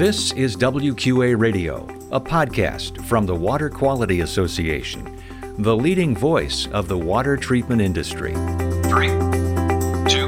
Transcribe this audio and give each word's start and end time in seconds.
This 0.00 0.32
is 0.32 0.56
WQA 0.56 1.38
Radio, 1.38 1.86
a 2.10 2.18
podcast 2.18 3.04
from 3.04 3.26
the 3.26 3.34
Water 3.34 3.68
Quality 3.68 4.20
Association, 4.20 5.20
the 5.58 5.76
leading 5.76 6.16
voice 6.16 6.66
of 6.68 6.88
the 6.88 6.96
water 6.96 7.36
treatment 7.36 7.82
industry. 7.82 8.32
Three, 8.84 9.08
two, 10.08 10.26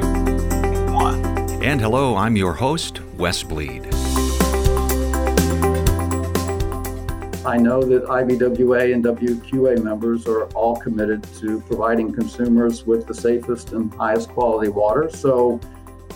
one. 0.92 1.24
And 1.64 1.80
hello, 1.80 2.16
I'm 2.16 2.36
your 2.36 2.52
host, 2.52 3.00
Wes 3.16 3.42
Bleed. 3.42 3.86
I 7.46 7.56
know 7.56 7.82
that 7.82 8.04
IBWA 8.10 8.92
and 8.92 9.02
WQA 9.02 9.82
members 9.82 10.26
are 10.26 10.48
all 10.48 10.76
committed 10.76 11.24
to 11.38 11.62
providing 11.62 12.12
consumers 12.12 12.84
with 12.84 13.06
the 13.06 13.14
safest 13.14 13.72
and 13.72 13.90
highest 13.94 14.28
quality 14.28 14.68
water. 14.68 15.08
So 15.08 15.58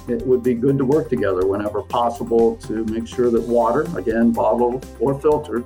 it 0.09 0.27
would 0.27 0.43
be 0.43 0.55
good 0.55 0.79
to 0.79 0.85
work 0.85 1.09
together 1.09 1.47
whenever 1.47 1.83
possible 1.83 2.57
to 2.57 2.85
make 2.87 3.07
sure 3.07 3.31
that 3.31 3.43
water, 3.43 3.87
again, 3.97 4.33
bottled 4.33 4.87
or 5.01 5.21
filtered, 5.21 5.65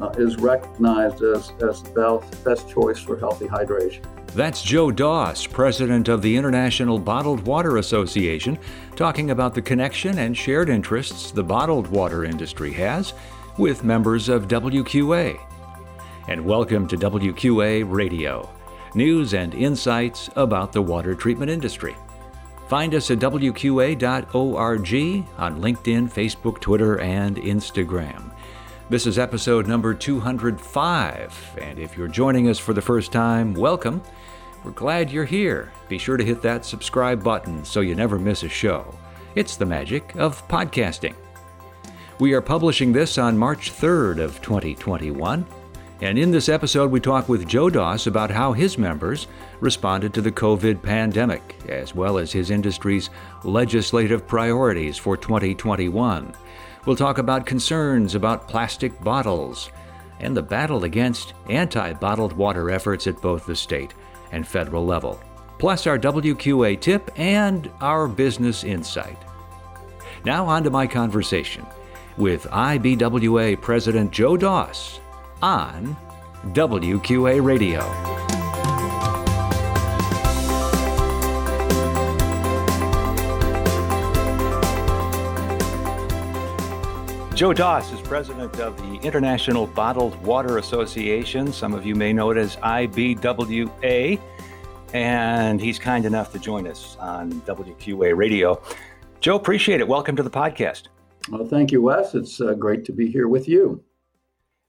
uh, 0.00 0.10
is 0.18 0.36
recognized 0.36 1.22
as, 1.22 1.52
as 1.62 1.82
the 1.82 1.90
best, 1.90 2.44
best 2.44 2.68
choice 2.68 2.98
for 2.98 3.18
healthy 3.18 3.46
hydration. 3.46 4.04
That's 4.34 4.62
Joe 4.62 4.90
Doss, 4.90 5.46
president 5.46 6.08
of 6.08 6.20
the 6.20 6.36
International 6.36 6.98
Bottled 6.98 7.46
Water 7.46 7.78
Association, 7.78 8.58
talking 8.94 9.30
about 9.30 9.54
the 9.54 9.62
connection 9.62 10.18
and 10.18 10.36
shared 10.36 10.68
interests 10.68 11.30
the 11.30 11.42
bottled 11.42 11.86
water 11.86 12.24
industry 12.24 12.72
has 12.74 13.14
with 13.56 13.82
members 13.82 14.28
of 14.28 14.46
WQA. 14.46 15.40
And 16.28 16.44
welcome 16.44 16.86
to 16.88 16.96
WQA 16.96 17.90
Radio, 17.90 18.50
news 18.94 19.32
and 19.32 19.54
insights 19.54 20.28
about 20.36 20.72
the 20.72 20.82
water 20.82 21.14
treatment 21.14 21.50
industry. 21.50 21.96
Find 22.68 22.96
us 22.96 23.12
at 23.12 23.20
WQA.org 23.20 24.02
on 24.34 25.60
LinkedIn, 25.60 26.10
Facebook, 26.10 26.58
Twitter, 26.60 26.98
and 26.98 27.36
Instagram. 27.36 28.32
This 28.90 29.06
is 29.06 29.20
episode 29.20 29.68
number 29.68 29.94
205, 29.94 31.58
and 31.60 31.78
if 31.78 31.96
you're 31.96 32.08
joining 32.08 32.48
us 32.48 32.58
for 32.58 32.72
the 32.72 32.82
first 32.82 33.12
time, 33.12 33.54
welcome. 33.54 34.02
We're 34.64 34.72
glad 34.72 35.12
you're 35.12 35.24
here. 35.24 35.72
Be 35.88 35.96
sure 35.96 36.16
to 36.16 36.24
hit 36.24 36.42
that 36.42 36.64
subscribe 36.64 37.22
button 37.22 37.64
so 37.64 37.82
you 37.82 37.94
never 37.94 38.18
miss 38.18 38.42
a 38.42 38.48
show. 38.48 38.92
It's 39.36 39.56
the 39.56 39.66
magic 39.66 40.16
of 40.16 40.46
podcasting. 40.48 41.14
We 42.18 42.32
are 42.32 42.40
publishing 42.40 42.92
this 42.92 43.16
on 43.16 43.38
March 43.38 43.72
3rd 43.72 44.18
of 44.18 44.42
2021. 44.42 45.46
And 46.02 46.18
in 46.18 46.30
this 46.30 46.50
episode, 46.50 46.90
we 46.90 47.00
talk 47.00 47.26
with 47.26 47.48
Joe 47.48 47.70
Doss 47.70 48.06
about 48.06 48.30
how 48.30 48.52
his 48.52 48.76
members 48.76 49.28
responded 49.60 50.12
to 50.12 50.20
the 50.20 50.32
COVID 50.32 50.82
pandemic, 50.82 51.56
as 51.70 51.94
well 51.94 52.18
as 52.18 52.30
his 52.30 52.50
industry's 52.50 53.08
legislative 53.44 54.26
priorities 54.26 54.98
for 54.98 55.16
2021. 55.16 56.34
We'll 56.84 56.96
talk 56.96 57.16
about 57.16 57.46
concerns 57.46 58.14
about 58.14 58.46
plastic 58.46 59.02
bottles 59.02 59.70
and 60.20 60.36
the 60.36 60.42
battle 60.42 60.84
against 60.84 61.32
anti 61.48 61.94
bottled 61.94 62.34
water 62.34 62.70
efforts 62.70 63.06
at 63.06 63.22
both 63.22 63.46
the 63.46 63.56
state 63.56 63.94
and 64.32 64.46
federal 64.46 64.84
level, 64.84 65.18
plus 65.58 65.86
our 65.86 65.98
WQA 65.98 66.78
tip 66.78 67.10
and 67.16 67.70
our 67.80 68.06
business 68.06 68.64
insight. 68.64 69.18
Now, 70.26 70.46
on 70.46 70.62
to 70.64 70.70
my 70.70 70.86
conversation 70.86 71.66
with 72.18 72.44
IBWA 72.44 73.60
President 73.62 74.10
Joe 74.10 74.36
Doss 74.36 75.00
on 75.42 75.96
WQA 76.52 77.44
Radio. 77.44 77.80
Joe 87.36 87.52
Doss 87.52 87.92
is 87.92 88.00
president 88.00 88.58
of 88.60 88.78
the 88.78 88.94
International 89.06 89.66
Bottled 89.66 90.16
Water 90.24 90.56
Association. 90.56 91.52
Some 91.52 91.74
of 91.74 91.84
you 91.84 91.94
may 91.94 92.10
know 92.14 92.30
it 92.30 92.38
as 92.38 92.56
IBWA. 92.56 94.18
And 94.94 95.60
he's 95.60 95.78
kind 95.78 96.06
enough 96.06 96.32
to 96.32 96.38
join 96.38 96.66
us 96.66 96.96
on 96.98 97.32
WQA 97.42 98.16
Radio. 98.16 98.62
Joe, 99.20 99.36
appreciate 99.36 99.80
it. 99.80 99.88
Welcome 99.88 100.16
to 100.16 100.22
the 100.22 100.30
podcast. 100.30 100.84
Well, 101.28 101.44
thank 101.44 101.72
you, 101.72 101.82
Wes. 101.82 102.14
It's 102.14 102.40
uh, 102.40 102.54
great 102.54 102.86
to 102.86 102.92
be 102.92 103.10
here 103.10 103.28
with 103.28 103.46
you. 103.48 103.84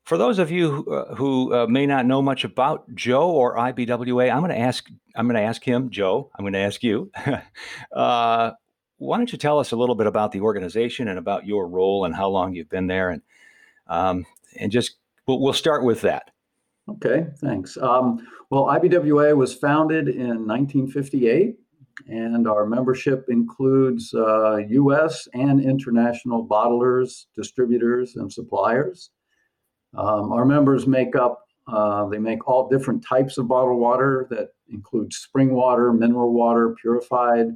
For 0.07 0.17
those 0.17 0.39
of 0.39 0.49
you 0.49 0.71
who, 0.71 0.95
uh, 0.95 1.15
who 1.15 1.53
uh, 1.53 1.67
may 1.67 1.85
not 1.85 2.05
know 2.05 2.21
much 2.21 2.45
about 2.45 2.95
Joe 2.95 3.29
or 3.29 3.57
IBWA, 3.57 4.31
I'm 4.31 4.39
going 4.39 4.51
to 4.51 4.57
ask 4.57 4.89
I'm 5.13 5.27
going 5.27 5.35
to 5.35 5.41
ask 5.41 5.61
him, 5.61 5.89
Joe. 5.89 6.31
I'm 6.33 6.43
going 6.43 6.53
to 6.53 6.59
ask 6.59 6.81
you. 6.81 7.11
uh, 7.91 8.51
why 8.99 9.17
don't 9.17 9.29
you 9.29 9.37
tell 9.37 9.59
us 9.59 9.73
a 9.73 9.75
little 9.75 9.95
bit 9.95 10.07
about 10.07 10.31
the 10.31 10.39
organization 10.39 11.09
and 11.09 11.19
about 11.19 11.45
your 11.45 11.67
role 11.67 12.05
and 12.05 12.15
how 12.15 12.29
long 12.29 12.53
you've 12.53 12.69
been 12.69 12.87
there, 12.87 13.09
and 13.09 13.21
um, 13.87 14.25
and 14.57 14.71
just 14.71 14.95
we'll, 15.27 15.41
we'll, 15.41 15.51
start 15.51 15.83
with 15.83 15.99
that. 16.01 16.31
Okay, 16.87 17.27
thanks. 17.41 17.75
Um, 17.75 18.25
well, 18.49 18.63
IBWA 18.67 19.35
was 19.35 19.55
founded 19.55 20.07
in 20.07 20.47
1958 20.47 21.57
and 22.07 22.47
our 22.47 22.65
membership 22.65 23.25
includes 23.27 24.13
uh, 24.13 24.55
U.S. 24.69 25.27
and 25.33 25.59
international 25.59 26.47
bottlers, 26.47 27.25
distributors, 27.35 28.15
and 28.15 28.31
suppliers. 28.31 29.09
Um, 29.97 30.31
our 30.31 30.45
members 30.45 30.87
make 30.87 31.15
up 31.15 31.43
uh, 31.67 32.07
they 32.07 32.17
make 32.17 32.47
all 32.47 32.69
different 32.69 33.03
types 33.05 33.37
of 33.37 33.49
bottled 33.49 33.79
water 33.79 34.25
that 34.29 34.49
include 34.69 35.11
spring 35.11 35.53
water, 35.53 35.91
mineral 35.91 36.33
water, 36.33 36.75
purified, 36.79 37.47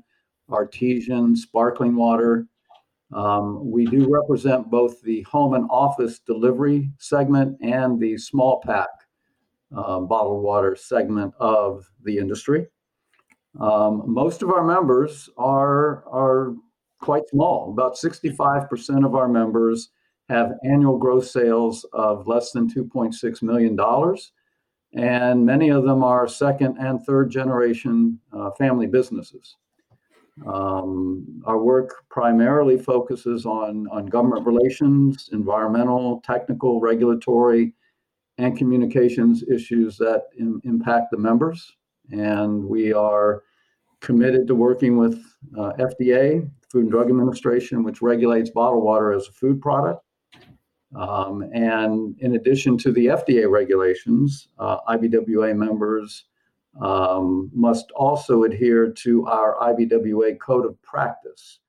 artesian, 0.49 1.33
sparkling 1.35 1.95
water. 1.95 2.45
Um, 3.13 3.71
we 3.71 3.85
do 3.85 4.07
represent 4.09 4.69
both 4.69 5.01
the 5.01 5.21
home 5.23 5.53
and 5.53 5.65
office 5.69 6.19
delivery 6.19 6.91
segment 6.97 7.57
and 7.61 7.99
the 7.99 8.17
small 8.17 8.61
pack 8.65 8.89
uh, 9.75 9.99
bottled 9.99 10.43
water 10.43 10.75
segment 10.75 11.33
of 11.39 11.85
the 12.03 12.17
industry. 12.17 12.67
Um, 13.59 14.03
most 14.07 14.43
of 14.43 14.49
our 14.49 14.63
members 14.63 15.29
are 15.37 16.05
are 16.09 16.53
quite 16.99 17.27
small. 17.29 17.71
About 17.71 17.95
65% 17.95 19.05
of 19.05 19.15
our 19.15 19.27
members 19.27 19.89
have 20.31 20.53
annual 20.63 20.97
gross 20.97 21.31
sales 21.31 21.85
of 21.93 22.27
less 22.27 22.51
than 22.51 22.69
2.6 22.69 23.41
million 23.41 23.75
dollars, 23.75 24.31
and 24.93 25.45
many 25.45 25.69
of 25.69 25.83
them 25.83 26.03
are 26.03 26.27
second 26.27 26.77
and 26.77 27.01
third 27.03 27.29
generation 27.29 28.19
uh, 28.33 28.51
family 28.51 28.87
businesses. 28.87 29.57
Um, 30.45 31.41
our 31.45 31.59
work 31.59 32.03
primarily 32.09 32.77
focuses 32.77 33.45
on, 33.45 33.87
on 33.91 34.05
government 34.07 34.45
relations, 34.45 35.29
environmental, 35.33 36.21
technical, 36.21 36.79
regulatory, 36.79 37.73
and 38.37 38.57
communications 38.57 39.43
issues 39.43 39.97
that 39.97 40.23
Im- 40.39 40.61
impact 40.63 41.11
the 41.11 41.17
members 41.17 41.75
and 42.11 42.63
we 42.63 42.93
are 42.93 43.43
committed 43.99 44.47
to 44.47 44.55
working 44.55 44.97
with 44.97 45.23
uh, 45.57 45.73
FDA, 45.79 46.49
Food 46.71 46.83
and 46.83 46.91
Drug 46.91 47.09
Administration, 47.09 47.83
which 47.83 48.01
regulates 48.01 48.49
bottled 48.49 48.83
water 48.83 49.11
as 49.11 49.27
a 49.27 49.31
food 49.31 49.61
product. 49.61 50.03
Um, 50.95 51.43
and 51.53 52.15
in 52.19 52.35
addition 52.35 52.77
to 52.79 52.91
the 52.91 53.07
FDA 53.07 53.49
regulations, 53.49 54.49
uh, 54.59 54.79
IBWA 54.89 55.55
members 55.55 56.25
um, 56.81 57.49
must 57.53 57.91
also 57.91 58.43
adhere 58.43 58.91
to 58.91 59.25
our 59.27 59.55
IBWA 59.61 60.39
code 60.39 60.65
of 60.65 60.81
practice. 60.81 61.59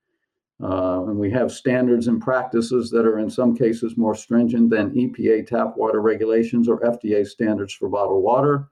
Uh, 0.62 1.04
and 1.06 1.16
we 1.16 1.30
have 1.30 1.50
standards 1.50 2.06
and 2.06 2.20
practices 2.20 2.90
that 2.90 3.06
are 3.06 3.18
in 3.18 3.28
some 3.28 3.56
cases 3.56 3.96
more 3.96 4.14
stringent 4.14 4.70
than 4.70 4.90
EPA 4.90 5.46
tap 5.46 5.76
water 5.76 6.00
regulations 6.00 6.68
or 6.68 6.80
FDA 6.80 7.26
standards 7.26 7.74
for 7.74 7.88
bottled 7.88 8.22
water 8.22 8.68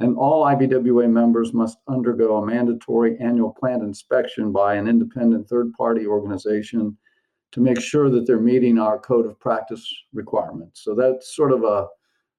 and 0.00 0.16
all 0.16 0.44
IBWA 0.44 1.10
members 1.10 1.52
must 1.52 1.78
undergo 1.88 2.36
a 2.36 2.46
mandatory 2.46 3.18
annual 3.18 3.52
plant 3.52 3.82
inspection 3.82 4.52
by 4.52 4.74
an 4.74 4.86
independent 4.86 5.48
third 5.48 5.72
party 5.72 6.06
organization 6.06 6.96
to 7.52 7.60
make 7.60 7.80
sure 7.80 8.10
that 8.10 8.26
they're 8.26 8.40
meeting 8.40 8.78
our 8.78 8.98
code 8.98 9.26
of 9.26 9.38
practice 9.40 9.86
requirements. 10.12 10.82
So 10.84 10.94
that's 10.94 11.34
sort 11.34 11.52
of 11.52 11.64
a, 11.64 11.86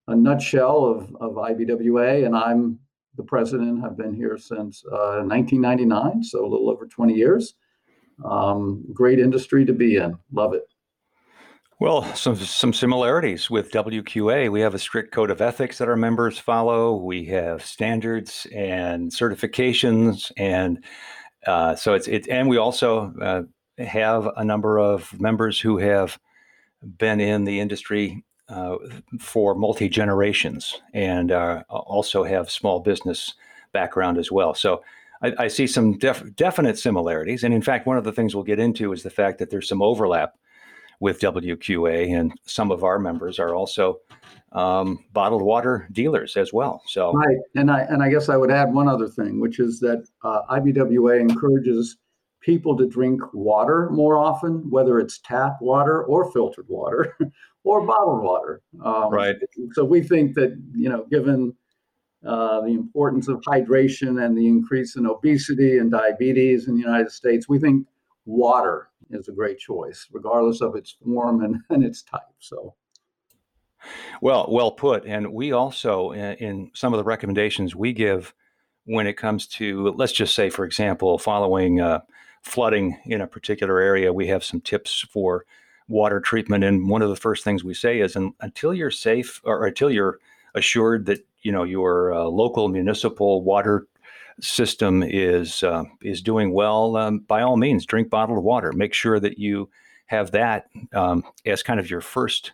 a 0.08 0.16
nutshell 0.16 0.86
of, 0.86 1.16
of 1.20 1.34
IBWA, 1.34 2.26
and 2.26 2.36
I'm 2.36 2.80
the 3.16 3.24
president. 3.24 3.84
I've 3.84 3.98
been 3.98 4.14
here 4.14 4.38
since 4.38 4.84
uh, 4.86 5.24
1999, 5.26 6.24
so 6.24 6.46
a 6.46 6.48
little 6.48 6.70
over 6.70 6.86
20 6.88 7.14
years. 7.14 7.56
Um, 8.24 8.86
great 8.94 9.20
industry 9.20 9.66
to 9.66 9.74
be 9.74 9.98
in. 9.98 10.18
Love 10.32 10.54
it. 10.54 10.64
Well, 11.80 12.04
some 12.14 12.36
some 12.36 12.74
similarities 12.74 13.50
with 13.50 13.72
WQA. 13.72 14.52
We 14.52 14.60
have 14.60 14.76
a 14.76 14.80
strict 14.80 15.14
code 15.14 15.32
of 15.32 15.40
ethics 15.40 15.78
that 15.78 15.88
our 15.88 15.96
members 15.96 16.38
follow. 16.38 16.98
We 16.98 17.24
have 17.28 17.66
standards 17.66 18.46
and 18.54 19.10
certifications, 19.10 20.30
and 20.36 20.84
uh, 21.48 21.76
so 21.76 21.94
it's 21.94 22.10
it. 22.10 22.28
And 22.28 22.50
we 22.50 22.58
also 22.58 23.14
uh, 23.22 23.44
have 23.80 24.30
a 24.36 24.44
number 24.44 24.78
of 24.78 25.20
members 25.20 25.60
who 25.60 25.78
have 25.78 26.20
been 26.98 27.20
in 27.20 27.46
the 27.46 27.60
industry 27.60 28.24
uh, 28.48 28.78
for 29.20 29.56
multi 29.56 29.90
generations, 29.90 30.81
and 30.94 31.31
uh, 31.31 31.64
also 31.70 32.24
have 32.24 32.50
small 32.50 32.80
business 32.80 33.34
background 33.72 34.18
as 34.18 34.31
well. 34.31 34.54
So. 34.54 34.84
I, 35.22 35.34
I 35.38 35.48
see 35.50 35.68
some 35.68 35.98
def- 35.98 36.34
definite 36.38 36.80
similarities, 36.80 37.44
and 37.44 37.54
in 37.54 37.62
fact, 37.62 37.86
one 37.86 37.98
of 37.98 38.06
the 38.06 38.14
things 38.14 38.34
we'll 38.34 38.46
get 38.46 38.58
into 38.58 38.94
is 38.94 39.04
the 39.04 39.10
fact 39.10 39.40
that 39.40 39.50
there's 39.50 39.68
some 39.68 39.81
overlap 39.81 40.36
with 41.00 41.20
WQA, 41.20 42.18
and 42.18 42.34
some 42.46 42.72
of 42.72 42.84
our 42.84 43.00
members 43.00 43.40
are 43.40 43.54
also 43.54 44.00
um, 44.52 45.04
bottled 45.14 45.42
water 45.42 45.88
dealers 45.92 46.36
as 46.36 46.52
well. 46.52 46.81
So 46.88 47.14
right, 47.14 47.38
and 47.56 47.72
I 47.72 47.81
and 47.81 48.04
I 48.04 48.10
guess 48.10 48.30
I 48.30 48.38
would 48.38 48.52
add 48.52 48.74
one 48.74 48.88
other 48.88 49.08
thing, 49.08 49.40
which 49.40 49.60
is 49.60 49.80
that 49.80 50.06
uh, 50.24 50.42
IBWA 50.50 51.20
encourages 51.20 51.98
people 52.42 52.78
to 52.78 52.88
drink 52.88 53.22
water 53.34 53.90
more 53.92 54.18
often, 54.18 54.70
whether 54.70 55.00
it's 55.00 55.20
tap 55.20 55.58
water 55.62 56.04
or 56.04 56.32
filtered 56.32 56.68
water 56.68 57.18
or 57.64 57.86
bottled 57.86 58.24
water. 58.24 58.62
Um, 58.84 59.12
right. 59.12 59.36
So 59.74 59.84
we 59.84 60.02
think 60.02 60.36
that 60.36 60.60
you 60.74 60.90
know, 60.90 61.06
given 61.10 61.56
uh, 62.26 62.62
the 62.62 62.74
importance 62.74 63.28
of 63.28 63.42
hydration 63.42 64.24
and 64.26 64.38
the 64.38 64.48
increase 64.48 64.96
in 64.96 65.06
obesity 65.06 65.78
and 65.78 65.92
diabetes 65.92 66.68
in 66.68 66.76
the 66.76 66.82
United 66.82 67.12
States, 67.12 67.48
we 67.48 67.60
think 67.60 67.88
water 68.26 68.90
is 69.10 69.28
a 69.28 69.32
great 69.32 69.58
choice, 69.58 70.08
regardless 70.12 70.62
of 70.62 70.76
its 70.76 70.96
form 71.04 71.44
and, 71.44 71.58
and 71.70 71.84
its 71.84 72.04
type. 72.04 72.22
So. 72.40 72.76
Well, 74.22 74.48
well 74.50 74.72
put. 74.72 75.06
And 75.06 75.32
we 75.34 75.54
also, 75.54 76.12
in, 76.12 76.34
in 76.36 76.72
some 76.74 76.94
of 76.94 76.98
the 76.98 77.06
recommendations 77.06 77.76
we 77.76 77.94
give 77.94 78.34
when 78.84 79.08
it 79.08 79.14
comes 79.14 79.48
to, 79.48 79.90
let's 79.92 80.12
just 80.12 80.36
say, 80.36 80.50
for 80.50 80.66
example, 80.66 81.18
following 81.18 81.80
uh, 81.80 82.02
flooding 82.42 82.98
in 83.06 83.22
a 83.22 83.28
particular 83.28 83.80
area, 83.80 84.14
we 84.14 84.28
have 84.28 84.44
some 84.44 84.62
tips 84.62 85.06
for 85.12 85.46
water 85.88 86.20
treatment. 86.20 86.64
And 86.64 86.90
one 86.90 87.02
of 87.02 87.10
the 87.10 87.16
first 87.16 87.44
things 87.44 87.64
we 87.64 87.74
say 87.74 88.00
is, 88.00 88.16
until 88.16 88.74
you're 88.74 88.92
safe 88.92 89.42
or 89.44 89.66
until 89.66 89.92
you're 89.92 90.20
assured 90.56 91.06
that 91.06 91.26
you 91.42 91.52
know 91.52 91.64
your 91.64 92.14
uh, 92.14 92.24
local 92.24 92.68
municipal 92.68 93.44
water 93.44 93.88
system 94.42 95.04
is 95.04 95.64
uh, 95.64 95.84
is 96.02 96.22
doing 96.22 96.54
well, 96.54 96.96
um, 96.98 97.20
by 97.20 97.42
all 97.42 97.58
means, 97.58 97.86
drink 97.86 98.10
bottled 98.10 98.44
water. 98.44 98.72
Make 98.72 98.94
sure 98.94 99.20
that 99.20 99.38
you 99.38 99.70
have 100.08 100.32
that 100.32 100.68
um, 100.94 101.24
as 101.46 101.64
kind 101.64 101.80
of 101.80 101.90
your 101.90 102.02
first 102.02 102.54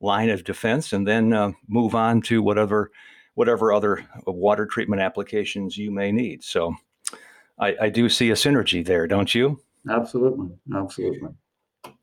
line 0.00 0.30
of 0.30 0.44
defense, 0.44 0.92
and 0.92 1.06
then 1.06 1.32
uh, 1.32 1.52
move 1.68 1.94
on 1.94 2.20
to 2.22 2.42
whatever 2.42 2.90
whatever 3.34 3.72
other 3.72 4.04
water 4.26 4.66
treatment 4.66 5.00
applications 5.00 5.78
you 5.78 5.90
may 5.90 6.12
need. 6.12 6.44
So, 6.44 6.74
I, 7.58 7.76
I 7.82 7.88
do 7.90 8.08
see 8.08 8.30
a 8.30 8.34
synergy 8.34 8.84
there, 8.84 9.06
don't 9.06 9.34
you? 9.34 9.60
Absolutely, 9.88 10.48
absolutely. 10.74 11.30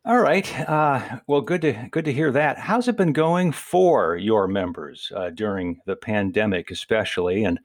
All 0.06 0.20
right. 0.20 0.60
Uh, 0.68 1.20
well, 1.28 1.42
good 1.42 1.62
to 1.62 1.88
good 1.92 2.06
to 2.06 2.14
hear 2.14 2.32
that. 2.32 2.58
How's 2.58 2.88
it 2.88 2.98
been 2.98 3.14
going 3.14 3.52
for 3.52 4.16
your 4.16 4.48
members 4.48 5.12
uh, 5.16 5.30
during 5.30 5.80
the 5.86 5.96
pandemic, 5.96 6.72
especially, 6.72 7.44
and 7.44 7.60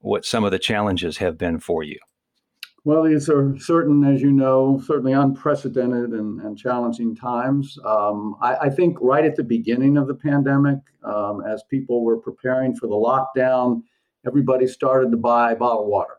what 0.00 0.24
some 0.24 0.44
of 0.44 0.52
the 0.52 0.58
challenges 0.58 1.16
have 1.18 1.38
been 1.38 1.58
for 1.58 1.82
you? 1.82 1.98
Well, 2.84 3.04
these 3.04 3.30
are 3.30 3.58
certain, 3.58 4.04
as 4.04 4.20
you 4.20 4.30
know, 4.30 4.78
certainly 4.84 5.14
unprecedented 5.14 6.10
and, 6.10 6.40
and 6.42 6.56
challenging 6.56 7.16
times. 7.16 7.78
Um, 7.82 8.36
I, 8.42 8.56
I, 8.56 8.70
think 8.70 8.98
right 9.00 9.24
at 9.24 9.36
the 9.36 9.42
beginning 9.42 9.96
of 9.96 10.06
the 10.06 10.14
pandemic, 10.14 10.80
um, 11.02 11.42
as 11.46 11.62
people 11.70 12.04
were 12.04 12.18
preparing 12.18 12.76
for 12.76 12.86
the 12.86 12.94
lockdown, 12.94 13.82
everybody 14.26 14.66
started 14.66 15.10
to 15.12 15.16
buy 15.16 15.54
bottled 15.54 15.88
water. 15.88 16.18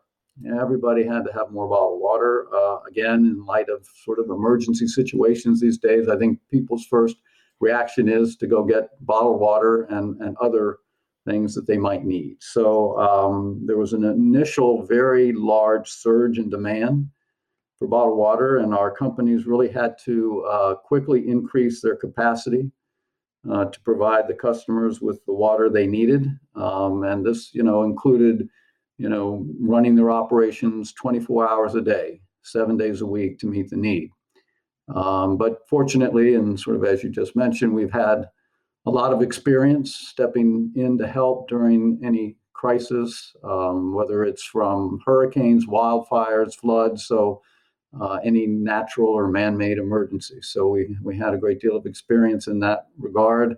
Everybody 0.62 1.06
had 1.06 1.24
to 1.26 1.34
have 1.34 1.52
more 1.52 1.70
bottled 1.70 2.02
water. 2.02 2.48
Uh, 2.54 2.80
again, 2.90 3.26
in 3.26 3.46
light 3.46 3.70
of 3.70 3.88
sort 4.04 4.20
of 4.20 4.30
emergency 4.30 4.88
situations 4.88 5.62
these 5.62 5.78
days, 5.78 6.10
I 6.10 6.18
think 6.18 6.40
people's 6.52 6.86
first 6.86 7.18
reaction 7.62 8.10
is 8.10 8.36
to 8.38 8.48
go 8.48 8.64
get 8.64 8.90
bottled 9.06 9.40
water 9.40 9.84
and, 9.84 10.22
and 10.22 10.36
other 10.38 10.80
things 11.26 11.56
that 11.56 11.68
they 11.68 11.78
might 11.78 12.04
need. 12.04 12.38
So 12.42 12.98
um, 13.00 13.64
there 13.66 13.78
was 13.78 13.94
an 13.94 14.04
initial 14.04 14.86
very 14.86 15.32
large 15.34 15.90
surge 15.90 16.38
in 16.38 16.50
demand 16.50 17.10
for 17.80 17.88
bottled 17.88 18.18
water, 18.18 18.58
and 18.58 18.74
our 18.74 18.92
companies 18.92 19.46
really 19.46 19.70
had 19.70 19.98
to 20.06 20.46
uh, 20.50 20.76
quickly 20.76 21.28
increase 21.28 21.82
their 21.82 21.96
capacity 21.96 22.72
uh, 23.52 23.66
to 23.66 23.80
provide 23.82 24.28
the 24.28 24.34
customers 24.34 25.02
with 25.02 25.26
the 25.26 25.34
water 25.34 25.70
they 25.70 25.88
needed. 25.88 26.28
Um, 26.56 27.04
and 27.04 27.26
this, 27.26 27.54
you 27.54 27.64
know, 27.64 27.84
included 27.84 28.50
you 28.98 29.10
know, 29.10 29.46
running 29.60 29.96
their 29.96 30.12
operations 30.12 30.94
24 30.94 31.48
hours 31.48 31.76
a 31.76 31.82
day, 31.82 32.22
seven 32.44 32.78
days 32.78 33.02
a 33.02 33.06
week 33.06 33.40
to 33.40 33.48
meet 33.48 33.70
the 33.70 33.76
need. 33.76 34.10
Um, 34.94 35.38
but 35.38 35.68
fortunately, 35.68 36.36
and 36.36 36.60
sort 36.60 36.76
of 36.76 36.86
as 36.86 37.04
you 37.04 37.10
just 37.10 37.36
mentioned, 37.36 37.74
we've 37.74 37.92
had 37.92 38.26
a 38.86 38.92
lot 38.92 39.12
of 39.12 39.22
experience 39.22 39.96
stepping 39.96 40.72
in 40.76 40.98
to 41.00 41.08
help 41.08 41.50
during 41.50 42.00
any 42.04 42.38
crisis, 42.54 43.34
um, 43.44 43.94
whether 43.94 44.24
it's 44.24 44.44
from 44.44 45.02
hurricanes, 45.06 45.66
wildfires, 45.66 46.56
floods, 46.56 47.06
so 47.06 47.42
uh, 48.00 48.20
any 48.24 48.46
natural 48.46 49.10
or 49.10 49.28
man-made 49.28 49.78
emergency. 49.78 50.40
So 50.42 50.68
we 50.68 50.96
we 51.02 51.18
had 51.18 51.34
a 51.34 51.38
great 51.38 51.60
deal 51.60 51.76
of 51.76 51.86
experience 51.86 52.48
in 52.48 52.60
that 52.60 52.88
regard. 52.98 53.58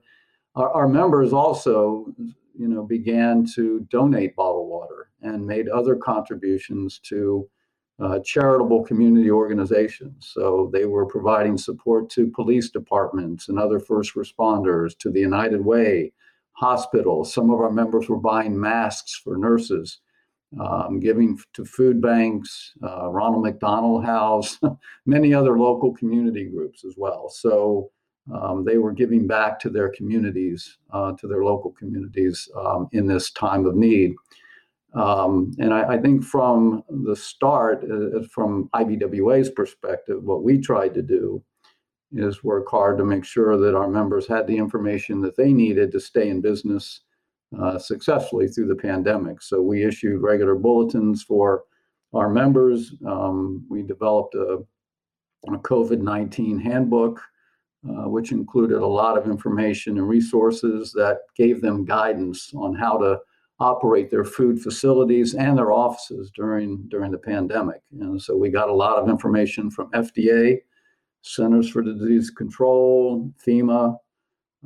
Our, 0.55 0.69
our 0.71 0.87
members 0.87 1.33
also, 1.33 2.05
you 2.17 2.67
know, 2.67 2.83
began 2.83 3.45
to 3.55 3.85
donate 3.91 4.35
bottled 4.35 4.69
water 4.69 5.06
and 5.27 5.45
made 5.45 5.67
other 5.69 5.95
contributions 5.95 6.99
to 7.03 7.49
uh, 7.99 8.19
charitable 8.19 8.83
community 8.83 9.31
organizations. 9.31 10.31
So 10.33 10.69
they 10.71 10.85
were 10.85 11.05
providing 11.05 11.57
support 11.57 12.09
to 12.11 12.29
police 12.29 12.69
departments 12.69 13.49
and 13.49 13.57
other 13.57 13.79
first 13.79 14.13
responders, 14.15 14.97
to 14.99 15.09
the 15.09 15.19
United 15.19 15.63
Way, 15.63 16.13
hospitals. 16.51 17.33
Some 17.33 17.49
of 17.49 17.59
our 17.59 17.71
members 17.71 18.07
were 18.07 18.19
buying 18.19 18.59
masks 18.59 19.15
for 19.15 19.37
nurses, 19.37 19.99
um, 20.59 20.99
giving 20.99 21.39
to 21.53 21.65
food 21.65 22.01
banks, 22.01 22.73
uh, 22.83 23.09
Ronald 23.09 23.43
McDonald 23.43 24.05
House, 24.05 24.59
many 25.05 25.33
other 25.33 25.57
local 25.57 25.93
community 25.93 26.45
groups 26.45 26.85
as 26.85 26.95
well. 26.97 27.29
So 27.29 27.91
um, 28.33 28.63
they 28.65 28.77
were 28.77 28.91
giving 28.91 29.27
back 29.27 29.59
to 29.61 29.69
their 29.69 29.89
communities, 29.89 30.77
uh, 30.91 31.13
to 31.13 31.27
their 31.27 31.43
local 31.43 31.71
communities 31.71 32.49
um, 32.55 32.89
in 32.91 33.07
this 33.07 33.31
time 33.31 33.65
of 33.65 33.75
need. 33.75 34.13
Um, 34.93 35.51
and 35.59 35.73
I, 35.73 35.95
I, 35.95 35.97
think 35.97 36.23
from 36.23 36.83
the 36.89 37.15
start, 37.15 37.83
uh, 37.83 38.23
from 38.31 38.69
IBWA's 38.73 39.49
perspective, 39.49 40.23
what 40.23 40.43
we 40.43 40.59
tried 40.59 40.93
to 40.93 41.01
do 41.01 41.43
is 42.13 42.43
work 42.43 42.67
hard 42.69 42.97
to 42.97 43.05
make 43.05 43.25
sure 43.25 43.57
that 43.57 43.75
our 43.75 43.89
members 43.89 44.27
had 44.27 44.47
the 44.47 44.57
information 44.57 45.19
that 45.21 45.35
they 45.35 45.51
needed 45.51 45.91
to 45.91 45.99
stay 45.99 46.29
in 46.29 46.39
business 46.39 47.01
uh, 47.61 47.77
successfully 47.77 48.47
through 48.47 48.67
the 48.67 48.75
pandemic. 48.75 49.41
So 49.41 49.61
we 49.61 49.83
issued 49.83 50.21
regular 50.21 50.55
bulletins 50.55 51.21
for 51.21 51.63
our 52.13 52.29
members. 52.29 52.95
Um, 53.05 53.65
we 53.69 53.83
developed 53.83 54.35
a, 54.35 54.59
a 55.47 55.57
COVID 55.57 55.99
19 55.99 56.59
handbook. 56.59 57.21
Uh, 57.87 58.09
which 58.09 58.31
included 58.31 58.79
a 58.79 58.85
lot 58.85 59.17
of 59.17 59.29
information 59.29 59.97
and 59.97 60.09
resources 60.09 60.91
that 60.91 61.19
gave 61.37 61.61
them 61.61 61.85
guidance 61.85 62.51
on 62.55 62.73
how 62.73 62.97
to 62.97 63.19
operate 63.59 64.11
their 64.11 64.23
food 64.23 64.61
facilities 64.61 65.33
and 65.33 65.57
their 65.57 65.71
offices 65.71 66.31
during 66.35 66.87
during 66.89 67.11
the 67.11 67.17
pandemic. 67.17 67.81
And 67.99 68.21
so 68.21 68.37
we 68.37 68.49
got 68.49 68.69
a 68.69 68.73
lot 68.73 68.97
of 68.97 69.09
information 69.09 69.71
from 69.71 69.91
FDA, 69.91 70.59
Centers 71.21 71.69
for 71.69 71.81
Disease 71.81 72.29
Control, 72.29 73.31
FEMA, 73.45 73.97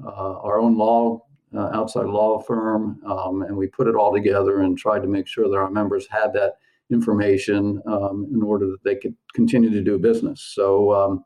uh, 0.06 0.40
our 0.40 0.60
own 0.60 0.78
law 0.78 1.26
uh, 1.56 1.70
outside 1.74 2.06
law 2.06 2.40
firm, 2.40 3.02
um, 3.06 3.42
and 3.44 3.56
we 3.56 3.68
put 3.68 3.88
it 3.88 3.96
all 3.96 4.14
together 4.14 4.62
and 4.62 4.78
tried 4.78 5.02
to 5.02 5.08
make 5.08 5.28
sure 5.28 5.50
that 5.50 5.58
our 5.58 5.70
members 5.70 6.08
had 6.10 6.34
that 6.34 6.54
information 6.92 7.82
um, 7.88 8.28
in 8.34 8.42
order 8.42 8.68
that 8.68 8.84
they 8.84 8.96
could 8.96 9.16
continue 9.34 9.70
to 9.70 9.82
do 9.82 9.98
business. 9.98 10.52
So. 10.54 10.94
Um, 10.94 11.26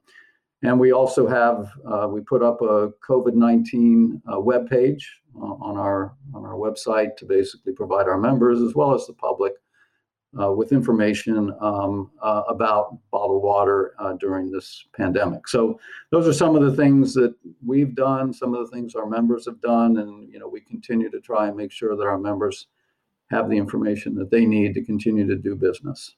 and 0.62 0.80
we 0.80 0.94
also 0.94 1.28
have 1.28 1.70
uh, 1.86 2.08
we 2.08 2.22
put 2.22 2.42
up 2.42 2.60
a 2.62 2.90
COVID 3.08 3.36
nineteen 3.36 4.22
uh, 4.32 4.40
web 4.40 4.68
page 4.68 5.22
on 5.42 5.78
our 5.78 6.14
on 6.34 6.46
our 6.46 6.56
website 6.56 7.18
to 7.18 7.26
basically 7.26 7.74
provide 7.74 8.08
our 8.08 8.18
members 8.18 8.62
as 8.62 8.76
well 8.76 8.94
as 8.94 9.06
the 9.06 9.14
public 9.14 9.54
uh, 10.40 10.52
with 10.52 10.72
information 10.72 11.54
um, 11.62 12.12
uh, 12.22 12.44
about 12.50 12.98
bottled 13.12 13.42
water 13.42 13.94
uh, 14.00 14.14
during 14.14 14.52
this 14.52 14.86
pandemic. 14.96 15.48
So 15.48 15.80
those 16.12 16.28
are 16.28 16.34
some 16.34 16.56
of 16.56 16.64
the 16.64 16.76
things 16.76 17.14
that 17.14 17.34
we've 17.66 17.96
done, 17.96 18.34
some 18.34 18.54
of 18.54 18.66
the 18.66 18.76
things 18.76 18.96
our 18.96 19.08
members 19.08 19.46
have 19.46 19.62
done, 19.62 19.98
and 19.98 20.32
you 20.32 20.40
know 20.40 20.48
we 20.48 20.62
continue 20.62 21.10
to 21.10 21.22
try 21.22 21.48
and 21.48 21.56
make 21.56 21.72
sure 21.72 21.96
that 21.96 22.04
our 22.04 22.18
members 22.18 22.68
have 23.32 23.50
the 23.50 23.58
information 23.58 24.14
that 24.16 24.30
they 24.30 24.46
need 24.46 24.74
to 24.74 24.84
continue 24.84 25.26
to 25.26 25.36
do 25.36 25.56
business. 25.56 26.16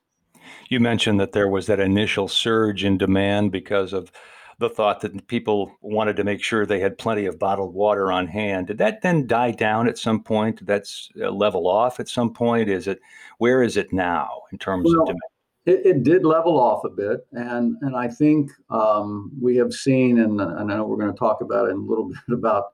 You 0.70 0.80
mentioned 0.80 1.20
that 1.20 1.32
there 1.32 1.48
was 1.48 1.68
that 1.68 1.80
initial 1.80 2.28
surge 2.28 2.84
in 2.84 2.98
demand 2.98 3.52
because 3.52 3.94
of 3.94 4.12
the 4.60 4.70
thought 4.70 5.02
that 5.02 5.28
people 5.28 5.72
wanted 5.82 6.16
to 6.16 6.24
make 6.24 6.44
sure 6.44 6.66
they 6.66 6.80
had 6.80 6.98
plenty 6.98 7.26
of 7.26 7.38
bottled 7.38 7.74
water 7.74 8.12
on 8.12 8.28
hand. 8.28 8.68
Did 8.68 8.80
that 8.80 9.02
then 9.02 9.28
die 9.28 9.52
down 9.52 9.88
at 9.88 9.98
some 9.98 10.24
point? 10.24 10.58
Did 10.58 10.68
that 10.68 10.88
uh, 11.22 11.30
level 11.30 11.68
off 11.68 12.00
at 12.00 12.10
some 12.10 12.34
point? 12.34 12.70
Is 12.70 12.88
it 12.88 13.00
where 13.38 13.62
is 13.62 13.78
it 13.78 13.94
now 13.94 14.42
in 14.52 14.58
terms 14.58 14.86
well, 14.86 15.02
of 15.02 15.08
demand? 15.08 15.22
It, 15.66 15.86
it, 15.86 16.04
did 16.04 16.26
level 16.26 16.58
off 16.58 16.86
a 16.86 16.90
bit, 16.90 17.28
and 17.34 17.76
and 17.82 17.96
I 17.96 18.08
think 18.08 18.52
um, 18.70 19.32
we 19.40 19.58
have 19.58 19.74
seen, 19.74 20.20
and, 20.20 20.40
and 20.40 20.72
I 20.72 20.78
know 20.78 20.86
we're 20.86 20.98
going 20.98 21.12
to 21.12 21.20
talk 21.20 21.42
about 21.42 21.68
it 21.68 21.72
in 21.72 21.78
a 21.78 21.82
little 21.82 22.08
bit 22.28 22.34
about 22.34 22.74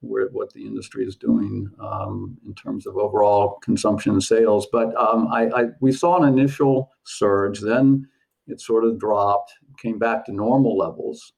where, 0.00 0.28
what 0.28 0.52
the 0.52 0.66
industry 0.66 1.06
is 1.06 1.16
doing 1.16 1.70
um, 1.80 2.36
in 2.44 2.54
terms 2.54 2.86
of 2.86 2.96
overall 2.96 3.60
consumption 3.62 4.12
and 4.12 4.22
sales. 4.22 4.66
But 4.70 4.94
um, 4.96 5.28
I, 5.28 5.48
I, 5.50 5.64
we 5.80 5.92
saw 5.92 6.20
an 6.20 6.28
initial 6.28 6.90
surge, 7.04 7.60
then 7.60 8.08
it 8.46 8.60
sort 8.60 8.84
of 8.84 8.98
dropped, 8.98 9.52
came 9.80 9.98
back 9.98 10.24
to 10.26 10.32
normal 10.32 10.76
levels. 10.76 11.32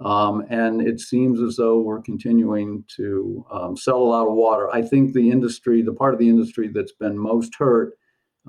Um, 0.00 0.44
and 0.50 0.82
it 0.82 0.98
seems 1.00 1.40
as 1.40 1.56
though 1.56 1.80
we're 1.80 2.02
continuing 2.02 2.84
to 2.96 3.44
um, 3.50 3.76
sell 3.76 3.98
a 3.98 4.04
lot 4.04 4.26
of 4.26 4.34
water. 4.34 4.68
I 4.74 4.82
think 4.82 5.12
the 5.12 5.30
industry, 5.30 5.82
the 5.82 5.92
part 5.92 6.14
of 6.14 6.20
the 6.20 6.28
industry 6.28 6.68
that's 6.68 6.92
been 6.92 7.16
most 7.16 7.54
hurt, 7.56 7.94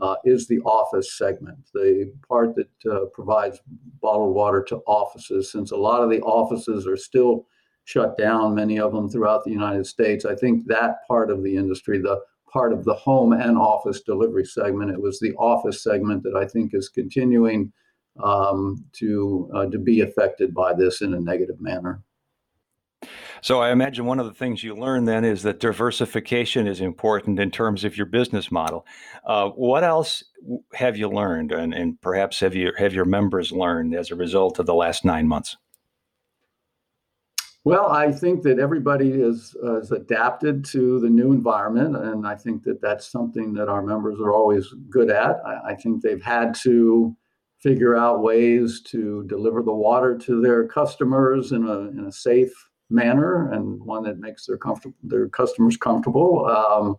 uh, 0.02 0.16
is 0.26 0.48
the 0.48 0.60
office 0.62 1.18
segment, 1.18 1.58
the 1.74 2.12
part 2.28 2.56
that 2.56 2.92
uh, 2.92 3.06
provides 3.14 3.60
bottled 4.02 4.36
water 4.36 4.62
to 4.64 4.78
offices. 4.88 5.52
Since 5.52 5.72
a 5.72 5.78
lot 5.78 6.02
of 6.02 6.10
the 6.10 6.22
offices 6.22 6.86
are 6.88 6.98
still 6.98 7.48
shut 7.86 8.18
down, 8.18 8.56
many 8.56 8.80
of 8.80 8.92
them 8.92 9.10
throughout 9.10 9.44
the 9.44 9.52
United 9.52 9.86
States, 9.86 10.26
I 10.26 10.36
think 10.36 10.66
that 10.68 11.08
part 11.08 11.30
of 11.30 11.44
the 11.44 11.56
industry, 11.56 12.00
the 12.00 12.20
part 12.52 12.74
of 12.74 12.84
the 12.84 12.94
home 12.94 13.34
and 13.34 13.58
office 13.58 14.02
delivery 14.02 14.46
segment, 14.46 14.92
it 14.92 15.02
was 15.02 15.20
the 15.20 15.34
office 15.36 15.82
segment 15.84 16.24
that 16.24 16.36
I 16.36 16.46
think 16.46 16.74
is 16.74 16.90
continuing 16.90 17.72
um, 18.24 18.84
to 18.94 19.50
uh, 19.54 19.66
to 19.68 19.78
be 19.78 20.02
affected 20.02 20.54
by 20.54 20.74
this 20.74 21.02
in 21.02 21.14
a 21.14 21.20
negative 21.20 21.60
manner. 21.60 22.02
So 23.42 23.62
I 23.62 23.72
imagine 23.72 24.06
one 24.06 24.20
of 24.20 24.26
the 24.26 24.34
things 24.34 24.64
you 24.64 24.74
learn 24.74 25.06
then 25.06 25.24
is 25.24 25.44
that 25.44 25.60
diversification 25.60 26.68
is 26.68 26.82
important 26.82 27.40
in 27.40 27.52
terms 27.52 27.84
of 27.84 27.96
your 27.96 28.08
business 28.08 28.52
model. 28.52 28.88
Uh, 29.24 29.50
what 29.50 29.84
else 29.84 30.24
have 30.74 30.98
you 30.98 31.10
learned, 31.10 31.52
and, 31.52 31.74
and 31.74 32.02
perhaps 32.02 32.40
have 32.40 32.56
you 32.56 32.72
have 32.78 32.94
your 32.94 33.06
members 33.06 33.52
learned 33.52 33.94
as 33.94 34.10
a 34.10 34.16
result 34.16 34.58
of 34.58 34.66
the 34.66 34.74
last 34.74 35.06
nine 35.06 35.28
months? 35.28 35.58
Well, 37.66 37.88
I 37.92 38.12
think 38.12 38.44
that 38.44 38.60
everybody 38.60 39.10
is, 39.10 39.56
uh, 39.64 39.80
is 39.80 39.92
adapted 39.92 40.64
to 40.66 41.00
the 41.00 41.10
new 41.10 41.32
environment, 41.32 41.98
and 41.98 42.28
I 42.28 42.36
think 42.36 42.64
that 42.64 42.80
that's 42.80 43.08
something 43.08 43.54
that 43.54 43.70
our 43.70 43.82
members 43.82 44.20
are 44.20 44.32
always 44.32 44.72
good 44.90 45.10
at. 45.10 45.38
I, 45.46 45.72
I 45.72 45.76
think 45.76 46.02
they've 46.02 46.22
had 46.22 46.56
to 46.62 47.16
figure 47.66 47.96
out 47.96 48.22
ways 48.22 48.80
to 48.82 49.24
deliver 49.24 49.64
the 49.64 49.74
water 49.74 50.16
to 50.16 50.40
their 50.40 50.68
customers 50.68 51.52
in 51.52 51.66
a, 51.68 51.80
in 51.90 52.06
a 52.08 52.12
safe 52.12 52.54
manner 52.92 53.52
and 53.54 53.82
one 53.82 54.04
that 54.04 54.20
makes 54.20 54.46
their 54.46 54.56
comfortable 54.56 54.96
their 55.02 55.28
customers 55.30 55.76
comfortable. 55.76 56.46
Um, 56.46 56.96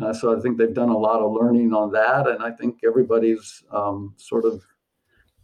uh, 0.00 0.12
so 0.12 0.36
I 0.36 0.40
think 0.40 0.56
they've 0.56 0.72
done 0.72 0.90
a 0.90 0.96
lot 0.96 1.20
of 1.20 1.32
learning 1.32 1.72
on 1.74 1.90
that, 1.90 2.28
and 2.28 2.40
I 2.40 2.52
think 2.52 2.78
everybody's 2.86 3.64
um, 3.72 4.14
sort 4.16 4.44
of 4.44 4.62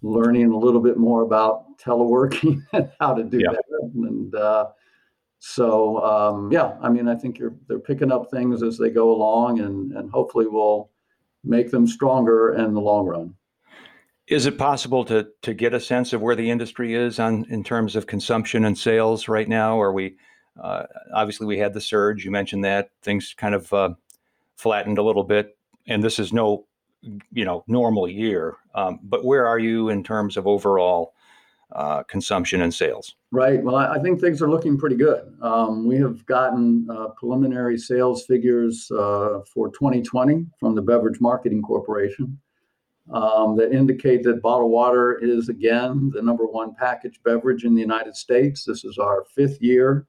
learning 0.03 0.53
a 0.53 0.57
little 0.57 0.81
bit 0.81 0.99
more 0.99 1.23
about 1.23 1.77
teleworking 1.79 2.63
and 2.73 2.89
how 3.01 3.13
to 3.13 3.25
do 3.25 3.41
yeah. 3.41 3.51
that. 3.51 3.91
And 3.93 4.33
uh, 4.37 4.67
so 5.41 6.01
um, 6.05 6.53
yeah, 6.53 6.77
I 6.81 6.89
mean, 6.91 7.09
I 7.09 7.17
think 7.17 7.41
you're 7.41 7.57
they're 7.67 7.81
picking 7.81 8.13
up 8.13 8.31
things 8.31 8.63
as 8.63 8.79
they 8.79 8.91
go 8.91 9.11
along, 9.11 9.59
and 9.59 9.91
and 9.97 10.09
hopefully 10.13 10.47
will 10.47 10.93
make 11.43 11.73
them 11.73 11.89
stronger 11.89 12.55
in 12.55 12.73
the 12.73 12.81
long 12.81 13.07
run. 13.07 13.35
Is 14.27 14.47
it 14.47 14.57
possible 14.57 15.05
to 15.07 15.29
to 15.43 15.53
get 15.53 15.75
a 15.75 15.81
sense 15.81 16.13
of 16.13 16.23
where 16.23 16.35
the 16.35 16.51
industry 16.51 16.95
is 16.95 17.19
on 17.19 17.45
in 17.51 17.63
terms 17.63 17.95
of 17.95 18.07
consumption 18.07 18.65
and 18.65 18.77
sales 18.77 19.29
right 19.29 19.49
now? 19.49 19.79
Are 19.81 19.93
we 19.93 20.17
uh, 20.63 20.85
obviously 21.15 21.47
we 21.47 21.59
had 21.59 21.75
the 21.75 21.81
surge? 21.81 22.25
You 22.25 22.31
mentioned 22.31 22.65
that 22.65 22.91
things 23.03 23.35
kind 23.37 23.55
of 23.55 23.73
uh, 23.73 23.91
flattened 24.57 24.97
a 24.97 25.03
little 25.03 25.25
bit, 25.25 25.59
and 25.87 26.03
this 26.03 26.19
is 26.19 26.33
no 26.33 26.67
you 27.33 27.45
know 27.45 27.65
normal 27.67 28.09
year. 28.09 28.57
Um, 28.75 28.99
but 29.03 29.27
where 29.27 29.47
are 29.47 29.59
you 29.59 29.91
in 29.91 30.03
terms 30.03 30.39
of 30.39 30.47
overall 30.47 31.13
uh, 31.73 32.03
consumption 32.05 32.63
and 32.63 32.73
sales? 32.73 33.17
Right. 33.31 33.63
Well, 33.63 33.77
I, 33.77 33.99
think 33.99 34.21
things 34.21 34.41
are 34.41 34.49
looking 34.49 34.79
pretty 34.79 34.97
good. 34.97 35.37
Um, 35.43 35.87
we 35.87 35.97
have 35.97 36.25
gotten 36.25 36.89
uh, 36.89 37.09
preliminary 37.09 37.77
sales 37.77 38.25
figures 38.25 38.91
uh, 38.93 39.41
for 39.53 39.71
2020 39.71 40.47
from 40.61 40.75
the 40.75 40.83
Beverage 40.83 41.21
Marketing 41.21 41.61
Corporation 41.61 42.39
um, 43.13 43.57
that 43.57 43.73
indicate 43.73 44.23
that 44.23 44.43
bottled 44.43 44.71
water 44.71 45.19
is 45.21 45.49
again 45.49 46.11
the 46.15 46.23
number 46.23 46.47
one 46.47 46.75
packaged 46.75 47.23
beverage 47.23 47.65
in 47.65 47.75
the 47.75 47.81
United 47.81 48.17
States. 48.17 48.65
This 48.65 48.85
is 48.85 48.99
our 48.99 49.25
fifth 49.35 49.61
year 49.61 50.07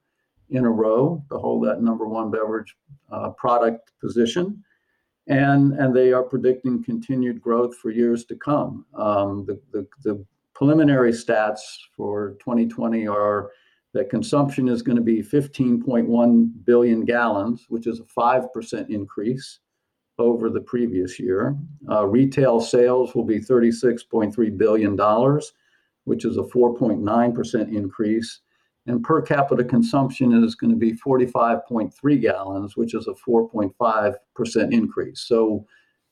in 0.50 0.64
a 0.64 0.70
row 0.70 1.22
to 1.30 1.38
hold 1.38 1.64
that 1.64 1.82
number 1.82 2.06
one 2.06 2.30
beverage 2.30 2.74
uh, 3.10 3.30
product 3.30 3.92
position. 4.00 4.62
And, 5.28 5.72
and 5.72 5.94
they 5.94 6.12
are 6.12 6.22
predicting 6.22 6.84
continued 6.84 7.42
growth 7.42 7.76
for 7.76 7.90
years 7.90 8.24
to 8.26 8.36
come. 8.36 8.86
Um, 8.94 9.44
the, 9.44 9.60
the, 9.72 9.86
the 10.04 10.24
preliminary 10.54 11.10
stats 11.10 11.60
for 11.96 12.36
2020 12.40 13.08
are 13.08 13.50
that 13.92 14.08
consumption 14.08 14.68
is 14.68 14.82
going 14.82 14.96
to 14.96 15.02
be 15.02 15.22
15.1 15.22 16.50
billion 16.64 17.04
gallons, 17.04 17.66
which 17.68 17.86
is 17.86 17.98
a 17.98 18.04
5% 18.04 18.88
increase 18.88 19.60
over 20.18 20.48
the 20.50 20.60
previous 20.60 21.18
year. 21.18 21.56
Uh, 21.90 22.06
retail 22.06 22.60
sales 22.60 23.14
will 23.14 23.24
be 23.24 23.38
$36.3 23.38 24.56
billion, 24.56 25.40
which 26.04 26.24
is 26.24 26.36
a 26.36 26.42
4.9% 26.42 27.74
increase. 27.74 28.40
And 28.86 29.02
per 29.02 29.20
capita 29.20 29.64
consumption 29.64 30.32
is 30.44 30.54
going 30.54 30.70
to 30.70 30.76
be 30.76 30.92
45.3 30.92 32.20
gallons, 32.20 32.76
which 32.76 32.94
is 32.94 33.08
a 33.08 33.14
4.5% 33.28 34.72
increase. 34.72 35.20
So, 35.20 35.66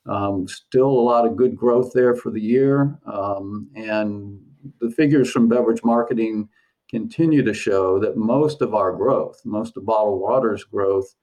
um, 0.07 0.47
still 0.49 0.89
a 0.89 1.07
lot 1.09 1.27
of 1.27 1.37
good 1.37 1.57
growth 1.57 1.93
there 1.95 2.15
for 2.15 2.31
the 2.31 2.41
year. 2.41 2.99
Um, 3.07 3.71
and 3.75 4.39
the 4.81 4.91
figures 4.91 5.31
from 5.31 5.49
beverage 5.49 5.83
marketing 5.83 6.49
continue 6.91 7.43
to 7.43 7.55
show 7.55 7.99
that 8.01 8.17
most 8.17 8.61
of 8.61 8.75
our 8.75 8.93
growth, 8.93 9.41
most 9.45 9.77
of 9.77 9.87
bottled 9.87 10.21
water's 10.21 10.65
growth, 10.65 11.15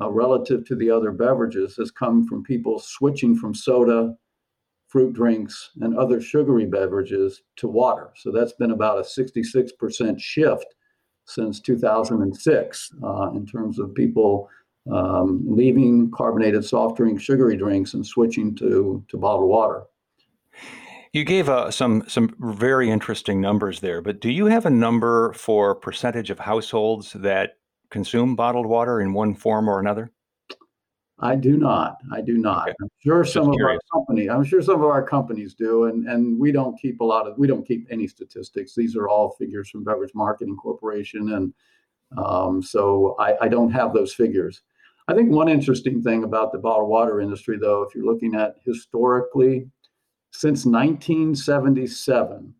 uh, 0.00 0.10
relative 0.10 0.64
to 0.66 0.74
the 0.74 0.90
other 0.90 1.12
beverages 1.12 1.76
has 1.76 1.90
come 1.90 2.26
from 2.26 2.42
people 2.42 2.78
switching 2.78 3.36
from 3.36 3.54
soda, 3.54 4.14
fruit 4.88 5.12
drinks, 5.12 5.70
and 5.80 5.96
other 5.96 6.20
sugary 6.20 6.66
beverages 6.66 7.42
to 7.56 7.68
water. 7.68 8.10
So 8.16 8.32
that's 8.32 8.52
been 8.54 8.72
about 8.72 8.98
a 8.98 9.02
66% 9.02 10.20
shift 10.20 10.66
since 11.26 11.60
2006 11.60 12.92
uh, 13.02 13.30
in 13.34 13.46
terms 13.46 13.78
of 13.78 13.94
people 13.94 14.48
um, 14.90 15.42
leaving 15.46 16.10
carbonated 16.10 16.64
soft 16.64 16.96
drinks, 16.96 17.22
sugary 17.22 17.56
drinks, 17.56 17.94
and 17.94 18.04
switching 18.04 18.54
to, 18.56 19.04
to 19.08 19.16
bottled 19.16 19.48
water. 19.48 19.84
You 21.12 21.24
gave 21.24 21.48
uh, 21.48 21.72
some 21.72 22.04
some 22.06 22.36
very 22.38 22.88
interesting 22.88 23.40
numbers 23.40 23.80
there, 23.80 24.00
but 24.00 24.20
do 24.20 24.30
you 24.30 24.46
have 24.46 24.64
a 24.64 24.70
number 24.70 25.32
for 25.32 25.74
percentage 25.74 26.30
of 26.30 26.38
households 26.38 27.12
that 27.14 27.56
consume 27.90 28.36
bottled 28.36 28.66
water 28.66 29.00
in 29.00 29.12
one 29.12 29.34
form 29.34 29.68
or 29.68 29.80
another? 29.80 30.10
I 31.22 31.34
do 31.36 31.58
not. 31.58 31.98
I 32.12 32.22
do 32.22 32.38
not. 32.38 32.68
Okay. 32.68 32.74
I'm 32.80 32.88
sure 33.04 33.24
some 33.24 33.50
of 33.50 33.56
our 33.62 33.78
company. 33.92 34.30
I'm 34.30 34.42
sure 34.42 34.62
some 34.62 34.76
of 34.76 34.84
our 34.84 35.02
companies 35.02 35.54
do, 35.54 35.84
and 35.84 36.08
and 36.08 36.38
we 36.38 36.50
don't 36.50 36.80
keep 36.80 37.00
a 37.00 37.04
lot 37.04 37.26
of. 37.26 37.36
We 37.36 37.46
don't 37.46 37.66
keep 37.66 37.86
any 37.90 38.06
statistics. 38.06 38.74
These 38.74 38.96
are 38.96 39.08
all 39.08 39.36
figures 39.38 39.68
from 39.68 39.84
Beverage 39.84 40.14
Marketing 40.14 40.56
Corporation, 40.56 41.34
and 41.34 41.52
um, 42.16 42.62
so 42.62 43.16
I, 43.18 43.36
I 43.42 43.48
don't 43.48 43.70
have 43.70 43.92
those 43.92 44.14
figures. 44.14 44.62
I 45.08 45.14
think 45.14 45.30
one 45.30 45.48
interesting 45.48 46.02
thing 46.02 46.24
about 46.24 46.52
the 46.52 46.58
bottled 46.58 46.88
water 46.88 47.20
industry, 47.20 47.58
though, 47.58 47.82
if 47.82 47.94
you're 47.94 48.04
looking 48.04 48.34
at 48.34 48.56
historically, 48.64 49.68
since 50.30 50.64
1977, 50.64 52.54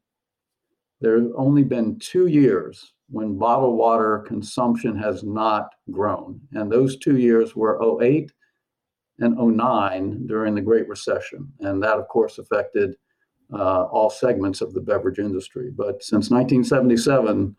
there 1.00 1.18
have 1.18 1.30
only 1.36 1.62
been 1.62 1.98
two 1.98 2.26
years 2.26 2.92
when 3.10 3.36
bottled 3.38 3.76
water 3.76 4.24
consumption 4.26 4.96
has 4.96 5.22
not 5.22 5.74
grown. 5.90 6.40
And 6.52 6.70
those 6.70 6.96
two 6.96 7.16
years 7.16 7.56
were 7.56 8.00
08 8.02 8.32
and 9.18 9.36
09 9.36 10.26
during 10.26 10.54
the 10.54 10.60
Great 10.60 10.88
Recession. 10.88 11.52
And 11.60 11.82
that, 11.82 11.98
of 11.98 12.08
course, 12.08 12.38
affected 12.38 12.94
uh, 13.52 13.84
all 13.84 14.10
segments 14.10 14.60
of 14.60 14.72
the 14.72 14.80
beverage 14.80 15.18
industry. 15.18 15.70
But 15.76 16.02
since 16.02 16.30
1977, 16.30 17.56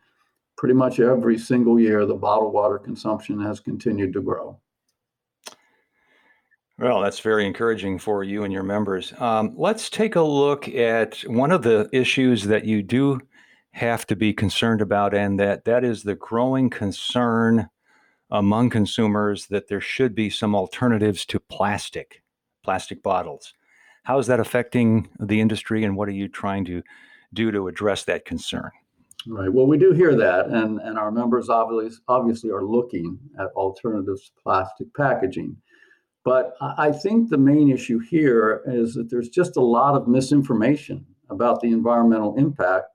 pretty 0.58 0.74
much 0.74 1.00
every 1.00 1.38
single 1.38 1.80
year, 1.80 2.06
the 2.06 2.16
bottled 2.16 2.54
water 2.54 2.80
consumption 2.80 3.40
has 3.42 3.60
continued 3.60 4.14
to 4.14 4.22
grow. 4.22 4.60
Well, 6.78 7.02
that's 7.02 7.20
very 7.20 7.46
encouraging 7.46 8.00
for 8.00 8.24
you 8.24 8.44
and 8.44 8.52
your 8.52 8.64
members. 8.64 9.14
Um, 9.20 9.54
let's 9.56 9.90
take 9.90 10.16
a 10.16 10.22
look 10.22 10.68
at 10.70 11.18
one 11.28 11.52
of 11.52 11.62
the 11.62 11.88
issues 11.92 12.44
that 12.46 12.66
you 12.66 12.82
do 12.82 13.20
have 13.72 14.06
to 14.08 14.16
be 14.16 14.34
concerned 14.34 14.82
about, 14.82 15.14
and 15.14 15.40
that 15.40 15.66
that 15.66 15.84
is 15.84 16.04
the 16.04 16.16
growing 16.16 16.70
concern 16.70 17.70
among 18.30 18.70
consumers 18.70 19.48
that 19.48 19.68
there 19.68 19.82
should 19.82 20.16
be 20.16 20.30
some 20.30 20.56
alternatives 20.56 21.26
to 21.26 21.40
plastic, 21.40 22.24
plastic 22.64 23.04
bottles. 23.04 23.54
How 24.04 24.18
is 24.20 24.28
that 24.28 24.40
affecting 24.40 25.10
the 25.20 25.42
industry, 25.42 25.84
and 25.84 25.96
what 25.96 26.08
are 26.08 26.14
you 26.14 26.28
trying 26.28 26.66
to 26.66 26.82
do 27.34 27.52
to 27.52 27.68
address 27.68 28.04
that 28.06 28.26
concern? 28.26 28.72
Right. 29.28 29.54
Well, 29.54 29.68
we 29.68 29.78
do 29.78 29.92
hear 29.92 30.16
that, 30.16 30.48
and, 30.48 30.80
and 30.80 30.98
our 30.98 31.12
members 31.12 31.48
obviously 31.50 31.98
obviously 32.08 32.50
are 32.50 32.66
looking 32.66 33.20
at 33.40 33.48
alternatives 33.56 34.26
to 34.26 34.32
plastic 34.42 34.94
packaging. 34.96 35.56
But 36.24 36.54
I 36.62 36.92
think 36.92 37.30
the 37.30 37.38
main 37.38 37.72
issue 37.72 38.00
here 38.00 38.62
is 38.68 38.94
that 38.94 39.10
there's 39.10 39.30
just 39.30 39.58
a 39.58 39.62
lot 39.62 39.96
of 39.96 40.08
misinformation 40.08 41.06
about 41.30 41.62
the 41.62 41.72
environmental 41.72 42.36
impact 42.38 42.91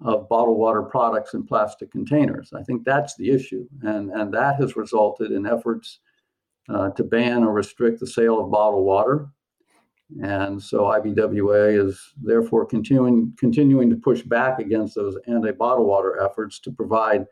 of 0.00 0.28
bottled 0.28 0.58
water 0.58 0.82
products 0.82 1.34
in 1.34 1.44
plastic 1.44 1.90
containers. 1.90 2.52
I 2.52 2.62
think 2.62 2.84
that's 2.84 3.16
the 3.16 3.30
issue. 3.30 3.66
And, 3.82 4.10
and 4.10 4.32
that 4.32 4.56
has 4.60 4.76
resulted 4.76 5.32
in 5.32 5.46
efforts 5.46 6.00
uh, 6.68 6.90
to 6.90 7.02
ban 7.02 7.42
or 7.42 7.52
restrict 7.52 8.00
the 8.00 8.06
sale 8.06 8.40
of 8.40 8.50
bottled 8.50 8.84
water. 8.84 9.28
And 10.22 10.62
so 10.62 10.84
IBWA 10.84 11.86
is 11.86 12.00
therefore 12.22 12.64
continuing 12.64 13.34
continuing 13.38 13.90
to 13.90 13.96
push 13.96 14.22
back 14.22 14.58
against 14.58 14.94
those 14.94 15.18
anti-bottled 15.26 15.86
water 15.86 16.18
efforts 16.22 16.58
to 16.60 16.70
provide 16.70 17.26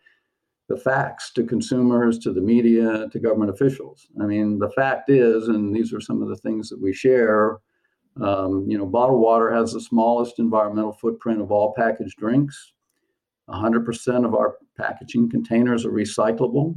the 0.68 0.76
facts 0.76 1.32
to 1.32 1.44
consumers, 1.44 2.18
to 2.18 2.32
the 2.32 2.40
media, 2.40 3.08
to 3.12 3.18
government 3.20 3.50
officials. 3.50 4.08
I 4.20 4.26
mean, 4.26 4.58
the 4.58 4.70
fact 4.70 5.08
is, 5.08 5.49
and 5.49 5.75
these 5.75 5.94
are 5.94 6.00
some 6.00 6.23
of 6.23 6.28
the 6.28 6.37
things 6.37 6.68
that 6.68 6.80
we 6.80 6.92
share. 6.92 7.58
Um, 8.20 8.64
you 8.68 8.78
know, 8.78 8.87
bottled 8.87 9.20
water 9.20 9.52
has 9.54 9.73
the 9.73 9.80
smallest 9.80 10.38
environmental 10.38 10.92
footprint 10.92 11.40
of 11.40 11.50
all 11.50 11.75
packaged 11.75 12.18
drinks. 12.18 12.73
100% 13.49 14.25
of 14.25 14.35
our 14.35 14.56
packaging 14.76 15.30
containers 15.30 15.85
are 15.85 15.92
recyclable. 15.92 16.76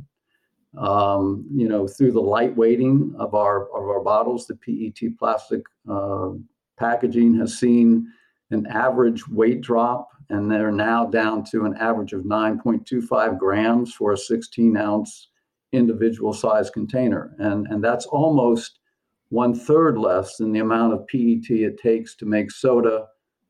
Um, 0.78 1.48
you 1.52 1.68
know, 1.68 1.88
through 1.88 2.12
the 2.12 2.22
light 2.22 2.56
weighting 2.56 3.16
of 3.18 3.34
our 3.34 3.64
of 3.70 3.90
our 3.90 4.02
bottles, 4.02 4.46
the 4.46 4.56
PET 4.56 5.18
plastic 5.18 5.64
uh, 5.90 6.30
packaging 6.78 7.36
has 7.40 7.58
seen 7.58 8.08
an 8.52 8.68
average 8.68 9.28
weight 9.28 9.62
drop, 9.62 10.10
and 10.30 10.52
they're 10.52 10.72
now 10.72 11.06
down 11.06 11.44
to 11.46 11.66
an 11.66 11.76
average 11.78 12.14
of 12.14 12.22
9.25 12.22 13.40
grams 13.40 13.94
for 13.94 14.14
a 14.14 14.18
16 14.18 14.78
ounce 14.78 15.30
individual 15.72 16.34
size 16.34 16.70
container, 16.70 17.36
and 17.40 17.66
and 17.68 17.84
that's 17.84 18.06
almost 18.06 18.79
one 19.30 19.54
third 19.54 19.98
less 19.98 20.38
than 20.38 20.52
the 20.52 20.60
amount 20.60 20.94
of 20.94 21.08
PET 21.08 21.50
it 21.52 21.80
takes 21.80 22.16
to 22.16 22.26
make 22.26 22.52
soda 22.52 23.08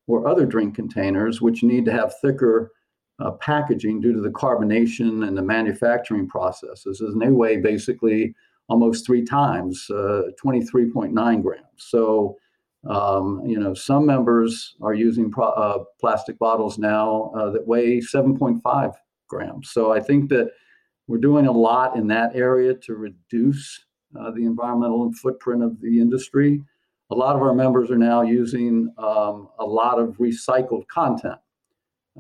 or 0.08 0.28
other 0.28 0.46
drink 0.46 0.76
containers, 0.76 1.42
which 1.42 1.64
need 1.64 1.86
to 1.86 1.92
have 1.92 2.14
thicker 2.22 2.72
uh, 3.20 3.32
packaging 3.32 4.02
due 4.02 4.14
to 4.14 4.22
the 4.22 4.30
carbonation 4.30 5.28
and 5.28 5.38
the 5.38 5.42
manufacturing 5.42 6.28
processes. 6.28 7.02
And 7.02 7.22
they 7.22 7.30
weigh 7.30 7.58
basically 7.58 8.34
almost 8.70 9.06
three 9.06 9.24
times, 9.24 9.90
uh, 9.90 10.24
23.9 10.44 11.42
grams. 11.42 11.64
So, 11.78 12.38
um, 12.90 13.42
you 13.46 13.60
know, 13.60 13.74
some 13.74 14.06
members 14.06 14.76
are 14.82 14.94
using 14.94 15.32
pro- 15.32 15.50
uh, 15.50 15.84
plastic 16.00 16.40
bottles 16.40 16.78
now 16.78 17.32
uh, 17.36 17.50
that 17.52 17.68
weigh 17.68 18.00
7.5 18.00 18.94
grams. 19.28 19.72
So 19.72 19.92
I 19.92 20.00
think 20.00 20.30
that 20.30 20.52
we're 21.08 21.18
doing 21.18 21.48
a 21.48 21.52
lot 21.52 21.96
in 21.96 22.08
that 22.08 22.36
area 22.36 22.74
to 22.74 22.96
reduce 22.96 23.86
uh, 24.18 24.32
the 24.32 24.46
environmental 24.46 25.12
footprint 25.14 25.64
of 25.64 25.80
the 25.82 26.00
industry. 26.00 26.62
A 27.12 27.16
lot 27.16 27.36
of 27.36 27.42
our 27.42 27.54
members 27.54 27.90
are 27.90 27.98
now 27.98 28.22
using 28.22 28.94
um, 28.98 29.50
a 29.58 29.66
lot 29.66 30.00
of 30.00 30.18
recycled 30.18 30.88
content 30.88 31.40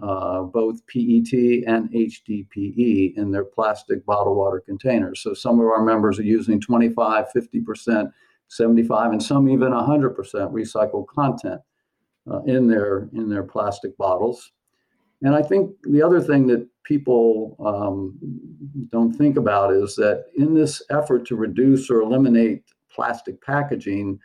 uh, 0.01 0.43
both 0.43 0.86
PET 0.88 1.34
and 1.67 1.89
HDPE 1.91 3.17
in 3.17 3.31
their 3.31 3.43
plastic 3.43 4.05
bottled 4.05 4.38
water 4.38 4.62
containers. 4.65 5.22
So 5.22 5.34
some 5.34 5.60
of 5.60 5.65
our 5.65 5.84
members 5.84 6.19
are 6.19 6.24
using 6.24 6.62
25, 6.62 7.25
50%, 7.36 8.12
75, 8.48 9.12
and 9.12 9.22
some 9.22 9.50
even 9.50 9.72
100% 9.72 10.15
recycled 10.15 11.08
content 11.08 11.62
uh, 12.31 12.41
in 12.43 12.67
their 12.67 13.10
in 13.13 13.29
their 13.29 13.43
plastic 13.43 13.98
bottles. 13.98 14.51
And 15.21 15.35
I 15.35 15.41
think 15.41 15.71
the 15.83 16.01
other 16.01 16.21
thing 16.21 16.47
that 16.47 16.67
people 16.83 17.55
um, 17.65 18.17
don't 18.89 19.13
think 19.13 19.38
about 19.38 19.73
is 19.73 19.95
that 19.95 20.25
in 20.38 20.53
this 20.53 20.81
effort 20.89 21.25
to 21.27 21.35
reduce 21.35 21.89
or 21.89 22.01
eliminate 22.01 22.63
plastic 22.89 23.41
packaging, 23.41 24.19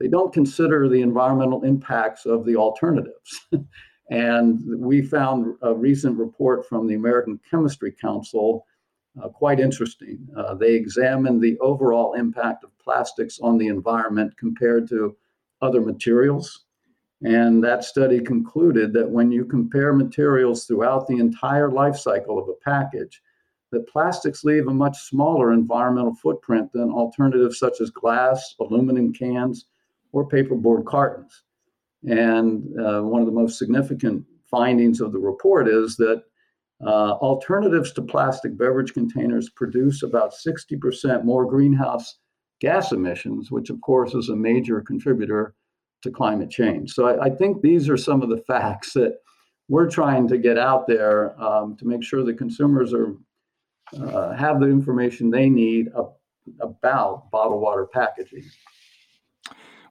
they 0.00 0.08
don't 0.08 0.32
consider 0.32 0.88
the 0.88 1.02
environmental 1.02 1.64
impacts 1.64 2.24
of 2.24 2.46
the 2.46 2.56
alternatives. 2.56 3.46
And 4.10 4.62
we 4.78 5.02
found 5.02 5.56
a 5.62 5.74
recent 5.74 6.18
report 6.18 6.66
from 6.66 6.86
the 6.86 6.94
American 6.94 7.38
Chemistry 7.50 7.92
Council 7.92 8.64
uh, 9.22 9.28
quite 9.28 9.60
interesting. 9.60 10.26
Uh, 10.36 10.54
they 10.54 10.74
examined 10.74 11.42
the 11.42 11.58
overall 11.58 12.14
impact 12.14 12.64
of 12.64 12.76
plastics 12.78 13.38
on 13.40 13.58
the 13.58 13.66
environment 13.66 14.36
compared 14.38 14.88
to 14.88 15.16
other 15.60 15.80
materials. 15.80 16.64
And 17.22 17.62
that 17.64 17.84
study 17.84 18.20
concluded 18.20 18.92
that 18.92 19.10
when 19.10 19.32
you 19.32 19.44
compare 19.44 19.92
materials 19.92 20.64
throughout 20.64 21.06
the 21.06 21.18
entire 21.18 21.70
life 21.70 21.96
cycle 21.96 22.38
of 22.38 22.48
a 22.48 22.54
package, 22.64 23.20
that 23.70 23.88
plastics 23.88 24.44
leave 24.44 24.68
a 24.68 24.72
much 24.74 24.96
smaller 24.98 25.52
environmental 25.52 26.14
footprint 26.14 26.72
than 26.72 26.90
alternatives 26.90 27.58
such 27.58 27.80
as 27.80 27.90
glass, 27.90 28.54
aluminum 28.60 29.12
cans, 29.12 29.66
or 30.12 30.26
paperboard 30.26 30.86
cartons. 30.86 31.42
And 32.08 32.62
uh, 32.80 33.02
one 33.02 33.20
of 33.20 33.26
the 33.26 33.32
most 33.32 33.58
significant 33.58 34.24
findings 34.50 35.00
of 35.00 35.12
the 35.12 35.18
report 35.18 35.68
is 35.68 35.96
that 35.96 36.22
uh, 36.86 37.14
alternatives 37.14 37.92
to 37.92 38.02
plastic 38.02 38.56
beverage 38.56 38.94
containers 38.94 39.50
produce 39.50 40.02
about 40.02 40.32
60% 40.32 41.24
more 41.24 41.44
greenhouse 41.44 42.18
gas 42.60 42.92
emissions, 42.92 43.50
which 43.50 43.68
of 43.68 43.80
course 43.80 44.14
is 44.14 44.28
a 44.28 44.36
major 44.36 44.80
contributor 44.80 45.54
to 46.02 46.10
climate 46.10 46.50
change. 46.50 46.92
So 46.92 47.06
I, 47.06 47.26
I 47.26 47.30
think 47.30 47.62
these 47.62 47.88
are 47.88 47.96
some 47.96 48.22
of 48.22 48.28
the 48.28 48.38
facts 48.38 48.92
that 48.92 49.18
we're 49.68 49.90
trying 49.90 50.28
to 50.28 50.38
get 50.38 50.58
out 50.58 50.86
there 50.86 51.40
um, 51.42 51.76
to 51.76 51.86
make 51.86 52.02
sure 52.02 52.24
that 52.24 52.38
consumers 52.38 52.92
are 52.94 53.14
uh, 53.96 54.32
have 54.32 54.60
the 54.60 54.66
information 54.66 55.30
they 55.30 55.48
need 55.48 55.88
about 56.60 57.30
bottled 57.30 57.60
water 57.60 57.86
packaging. 57.86 58.44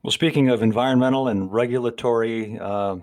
Well, 0.03 0.11
speaking 0.11 0.49
of 0.49 0.61
environmental 0.61 1.27
and 1.27 1.51
regulatory 1.51 2.57
uh, 2.59 2.97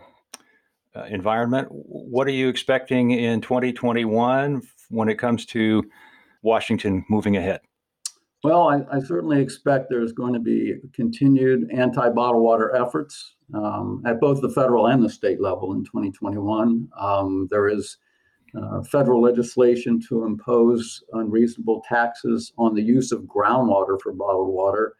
uh, 0.94 1.02
environment, 1.08 1.68
what 1.70 2.28
are 2.28 2.32
you 2.32 2.48
expecting 2.48 3.10
in 3.10 3.40
2021 3.40 4.62
when 4.90 5.08
it 5.08 5.18
comes 5.18 5.44
to 5.46 5.82
Washington 6.42 7.04
moving 7.10 7.36
ahead? 7.36 7.60
Well, 8.44 8.68
I, 8.68 8.96
I 8.96 9.00
certainly 9.00 9.40
expect 9.40 9.88
there's 9.88 10.12
going 10.12 10.34
to 10.34 10.38
be 10.38 10.74
continued 10.92 11.70
anti 11.72 12.10
bottled 12.10 12.42
water 12.42 12.74
efforts 12.76 13.34
um, 13.54 14.02
at 14.06 14.20
both 14.20 14.40
the 14.40 14.50
federal 14.50 14.86
and 14.86 15.02
the 15.02 15.10
state 15.10 15.40
level 15.40 15.72
in 15.72 15.84
2021. 15.84 16.88
Um, 16.98 17.48
there 17.50 17.68
is 17.68 17.96
uh, 18.54 18.82
federal 18.82 19.22
legislation 19.22 20.00
to 20.08 20.24
impose 20.24 21.02
unreasonable 21.14 21.82
taxes 21.88 22.52
on 22.56 22.74
the 22.74 22.82
use 22.82 23.10
of 23.10 23.22
groundwater 23.22 24.00
for 24.00 24.12
bottled 24.12 24.52
water 24.52 24.94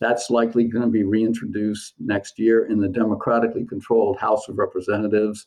that's 0.00 0.30
likely 0.30 0.64
going 0.64 0.84
to 0.84 0.90
be 0.90 1.04
reintroduced 1.04 1.94
next 2.00 2.38
year 2.38 2.66
in 2.66 2.80
the 2.80 2.88
democratically 2.88 3.66
controlled 3.66 4.18
House 4.18 4.48
of 4.48 4.58
Representatives. 4.58 5.46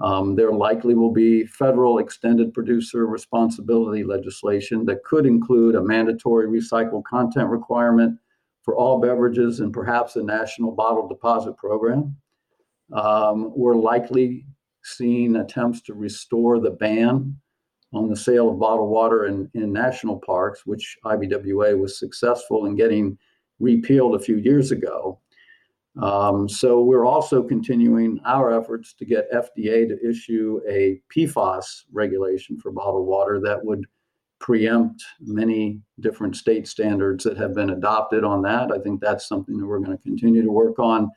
Um, 0.00 0.36
there 0.36 0.52
likely 0.52 0.94
will 0.94 1.12
be 1.12 1.44
federal 1.46 1.98
extended 1.98 2.54
producer 2.54 3.06
responsibility 3.06 4.04
legislation 4.04 4.84
that 4.86 5.02
could 5.02 5.26
include 5.26 5.74
a 5.74 5.82
mandatory 5.82 6.46
recycled 6.46 7.04
content 7.04 7.48
requirement 7.48 8.18
for 8.62 8.76
all 8.76 9.00
beverages 9.00 9.60
and 9.60 9.72
perhaps 9.72 10.16
a 10.16 10.22
national 10.22 10.72
bottle 10.72 11.08
deposit 11.08 11.56
program. 11.56 12.16
Um, 12.92 13.52
we're 13.56 13.76
likely 13.76 14.46
seeing 14.84 15.36
attempts 15.36 15.82
to 15.82 15.94
restore 15.94 16.60
the 16.60 16.70
ban 16.70 17.36
on 17.92 18.08
the 18.08 18.16
sale 18.16 18.50
of 18.50 18.58
bottled 18.58 18.90
water 18.90 19.26
in, 19.26 19.50
in 19.54 19.72
national 19.72 20.18
parks, 20.20 20.66
which 20.66 20.96
IBWA 21.04 21.78
was 21.78 21.98
successful 21.98 22.66
in 22.66 22.76
getting 22.76 23.18
repealed 23.58 24.14
a 24.14 24.20
few 24.20 24.36
years 24.36 24.70
ago. 24.70 25.18
Um, 26.00 26.48
so 26.48 26.80
we're 26.80 27.06
also 27.06 27.42
continuing 27.42 28.20
our 28.24 28.56
efforts 28.58 28.94
to 28.94 29.04
get 29.04 29.32
FDA 29.32 29.88
to 29.88 29.98
issue 30.08 30.60
a 30.68 31.00
PFAS 31.14 31.84
regulation 31.92 32.58
for 32.58 32.70
bottled 32.70 33.06
water 33.06 33.40
that 33.40 33.64
would 33.64 33.84
preempt 34.38 35.04
many 35.20 35.80
different 35.98 36.36
state 36.36 36.68
standards 36.68 37.24
that 37.24 37.36
have 37.36 37.54
been 37.54 37.70
adopted 37.70 38.22
on 38.22 38.42
that. 38.42 38.70
I 38.70 38.78
think 38.78 39.00
that's 39.00 39.26
something 39.26 39.58
that 39.58 39.66
we're 39.66 39.80
going 39.80 39.96
to 39.96 40.02
continue 40.02 40.42
to 40.42 40.52
work 40.52 40.78
on. 40.78 41.10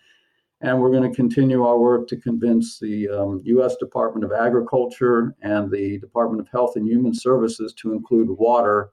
And 0.61 0.79
we're 0.79 0.91
going 0.91 1.09
to 1.09 1.15
continue 1.15 1.63
our 1.63 1.77
work 1.77 2.07
to 2.07 2.17
convince 2.17 2.79
the 2.79 3.09
um, 3.09 3.41
U.S. 3.45 3.75
Department 3.77 4.23
of 4.23 4.31
Agriculture 4.31 5.35
and 5.41 5.71
the 5.71 5.99
Department 5.99 6.41
of 6.41 6.47
Health 6.49 6.75
and 6.75 6.87
Human 6.87 7.13
Services 7.13 7.73
to 7.77 7.93
include 7.93 8.29
water 8.29 8.91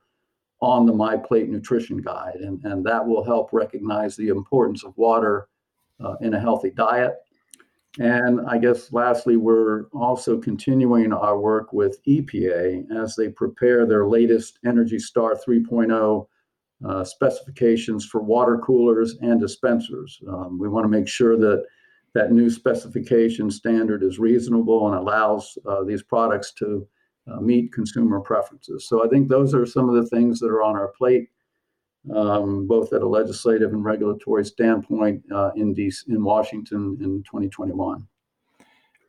on 0.61 0.87
the 0.87 0.93
My 0.93 1.17
Plate 1.17 1.49
Nutrition 1.49 1.99
Guide, 1.99 2.37
and, 2.41 2.63
and 2.65 2.85
that 2.85 3.07
will 3.07 3.23
help 3.23 3.51
recognize 3.53 4.17
the 4.17 4.29
importance 4.29 4.83
of 4.83 4.97
water 4.97 5.49
uh, 6.05 6.15
in 6.21 6.35
a 6.35 6.41
healthy 6.41 6.71
diet. 6.71 7.15
And 7.99 8.41
I 8.47 8.59
guess 8.59 8.93
lastly, 8.93 9.37
we're 9.37 9.87
also 9.87 10.39
continuing 10.39 11.13
our 11.13 11.39
work 11.39 11.73
with 11.73 12.05
EPA 12.05 12.85
as 12.97 13.17
they 13.17 13.29
prepare 13.29 13.87
their 13.87 14.07
latest 14.07 14.59
Energy 14.65 14.99
Star 14.99 15.35
3.0 15.35 16.27
uh, 16.87 17.05
specifications 17.05 18.05
for 18.05 18.23
water 18.23 18.59
coolers 18.59 19.17
and 19.21 19.41
dispensers. 19.41 20.21
Um, 20.29 20.59
we 20.61 20.69
want 20.69 20.85
to 20.85 20.89
make 20.89 21.09
sure 21.09 21.37
that 21.37 21.65
that 22.15 22.33
new 22.33 22.51
specification 22.51 23.51
standard 23.51 24.03
is 24.03 24.19
reasonable 24.19 24.87
and 24.87 24.97
allows 24.97 25.59
uh, 25.67 25.83
these 25.83 26.03
products 26.03 26.53
to 26.53 26.87
uh, 27.31 27.41
meet 27.41 27.73
consumer 27.73 28.21
preferences. 28.21 28.87
So 28.89 29.05
I 29.05 29.09
think 29.09 29.29
those 29.29 29.55
are 29.55 29.67
some 29.67 29.89
of 29.89 29.95
the 29.95 30.09
things 30.09 30.39
that 30.41 30.51
are 30.51 30.63
on 30.63 30.77
our 30.77 30.89
plate, 30.97 31.29
um, 32.15 32.67
both 32.67 32.93
at 32.93 33.03
a 33.03 33.09
legislative 33.09 33.73
and 33.73 33.85
regulatory 33.85 34.45
standpoint 34.45 35.23
uh, 35.33 35.51
in 35.57 35.75
DC, 35.75 36.09
in 36.09 36.23
Washington 36.23 36.99
in 37.01 37.23
2021. 37.25 38.07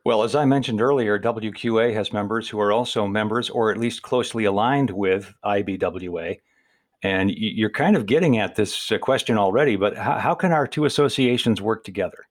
Well, 0.04 0.22
as 0.22 0.34
I 0.34 0.46
mentioned 0.46 0.80
earlier, 0.80 1.18
WQA 1.18 1.92
has 1.92 2.12
members 2.12 2.48
who 2.48 2.58
are 2.58 2.72
also 2.72 3.06
members 3.06 3.50
or 3.50 3.70
at 3.70 3.76
least 3.76 4.02
closely 4.02 4.44
aligned 4.44 4.90
with 4.90 5.34
IBWA. 5.44 6.38
And 7.02 7.30
you're 7.30 7.70
kind 7.70 7.96
of 7.96 8.06
getting 8.06 8.38
at 8.38 8.56
this 8.56 8.90
uh, 8.92 8.98
question 8.98 9.38
already, 9.38 9.76
but 9.76 9.96
how, 9.96 10.18
how 10.18 10.34
can 10.34 10.52
our 10.52 10.66
two 10.66 10.84
associations 10.84 11.60
work 11.60 11.84
together? 11.84 12.26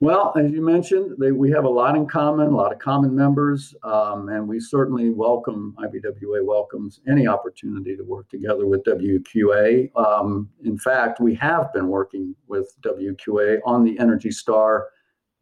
Well, 0.00 0.34
as 0.38 0.52
you 0.52 0.60
mentioned, 0.60 1.16
they, 1.18 1.32
we 1.32 1.50
have 1.52 1.64
a 1.64 1.70
lot 1.70 1.96
in 1.96 2.06
common, 2.06 2.48
a 2.48 2.56
lot 2.56 2.70
of 2.70 2.78
common 2.78 3.16
members, 3.16 3.74
um, 3.82 4.28
and 4.28 4.46
we 4.46 4.60
certainly 4.60 5.08
welcome, 5.08 5.74
IBWA 5.78 6.44
welcomes 6.44 7.00
any 7.08 7.26
opportunity 7.26 7.96
to 7.96 8.02
work 8.02 8.28
together 8.28 8.66
with 8.66 8.84
WQA. 8.84 9.90
Um, 9.96 10.50
in 10.64 10.76
fact, 10.76 11.18
we 11.18 11.34
have 11.36 11.72
been 11.72 11.88
working 11.88 12.36
with 12.46 12.76
WQA 12.82 13.60
on 13.64 13.84
the 13.84 13.98
Energy 13.98 14.30
Star 14.30 14.88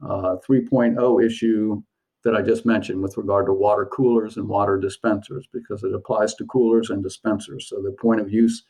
uh, 0.01 0.37
3.0 0.49 1.27
issue 1.27 1.83
that 2.23 2.37
I 2.37 2.41
just 2.41 2.65
mentioned 2.65 3.03
with 3.03 3.17
regard 3.17 3.47
to 3.47 3.53
water 3.53 3.87
coolers 3.87 4.37
and 4.37 4.49
water 4.49 4.79
dispensers, 4.79 5.49
because 5.53 5.83
it 5.83 5.93
applies 5.93 6.35
to 6.35 6.47
coolers 6.47 6.91
and 6.91 7.03
dispensers. 7.03 7.69
So 7.69 7.83
the 7.83 7.91
point 7.91 8.21
of 8.21 8.33
use 8.33 8.63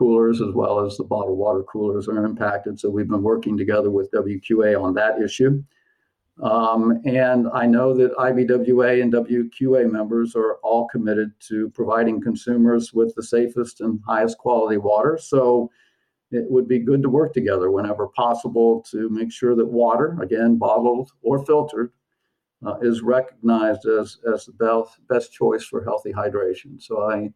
coolers 0.00 0.40
as 0.40 0.54
well 0.54 0.80
as 0.80 0.96
the 0.96 1.04
bottled 1.04 1.36
water 1.36 1.62
coolers 1.62 2.08
are 2.08 2.24
impacted. 2.24 2.80
So 2.80 2.88
we've 2.88 3.06
been 3.06 3.22
working 3.22 3.58
together 3.58 3.90
with 3.90 4.10
WQA 4.12 4.82
on 4.82 4.94
that 4.94 5.20
issue. 5.20 5.62
Um, 6.42 7.02
and 7.04 7.48
I 7.52 7.66
know 7.66 7.92
that 7.92 8.16
IBWA 8.16 9.02
and 9.02 9.12
WQA 9.12 9.90
members 9.90 10.34
are 10.34 10.54
all 10.62 10.88
committed 10.88 11.32
to 11.48 11.68
providing 11.70 12.22
consumers 12.22 12.94
with 12.94 13.14
the 13.14 13.22
safest 13.22 13.82
and 13.82 14.00
highest 14.08 14.38
quality 14.38 14.78
water. 14.78 15.18
So 15.20 15.70
it 16.30 16.50
would 16.50 16.66
be 16.66 16.78
good 16.78 17.02
to 17.02 17.10
work 17.10 17.34
together 17.34 17.70
whenever 17.70 18.08
possible 18.08 18.82
to 18.90 19.10
make 19.10 19.30
sure 19.30 19.54
that 19.54 19.66
water, 19.66 20.16
again, 20.22 20.56
bottled 20.56 21.10
or 21.20 21.44
filtered, 21.44 21.92
uh, 22.64 22.76
is 22.80 23.02
recognized 23.02 23.84
as, 23.86 24.16
as 24.32 24.46
the 24.46 24.52
best, 24.52 24.98
best 25.10 25.32
choice 25.34 25.64
for 25.64 25.84
healthy 25.84 26.12
hydration. 26.12 26.80
So 26.80 27.02
I, 27.02 27.30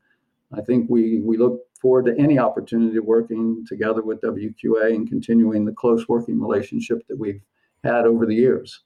I 0.52 0.60
think 0.60 0.88
we, 0.88 1.20
we 1.20 1.36
look 1.36 1.60
forward 1.80 2.06
to 2.06 2.18
any 2.18 2.38
opportunity 2.38 2.98
working 2.98 3.64
together 3.68 4.02
with 4.02 4.20
WQA 4.20 4.94
and 4.94 5.08
continuing 5.08 5.64
the 5.64 5.72
close 5.72 6.08
working 6.08 6.40
relationship 6.40 7.02
that 7.08 7.18
we've 7.18 7.40
had 7.82 8.06
over 8.06 8.26
the 8.26 8.34
years. 8.34 8.82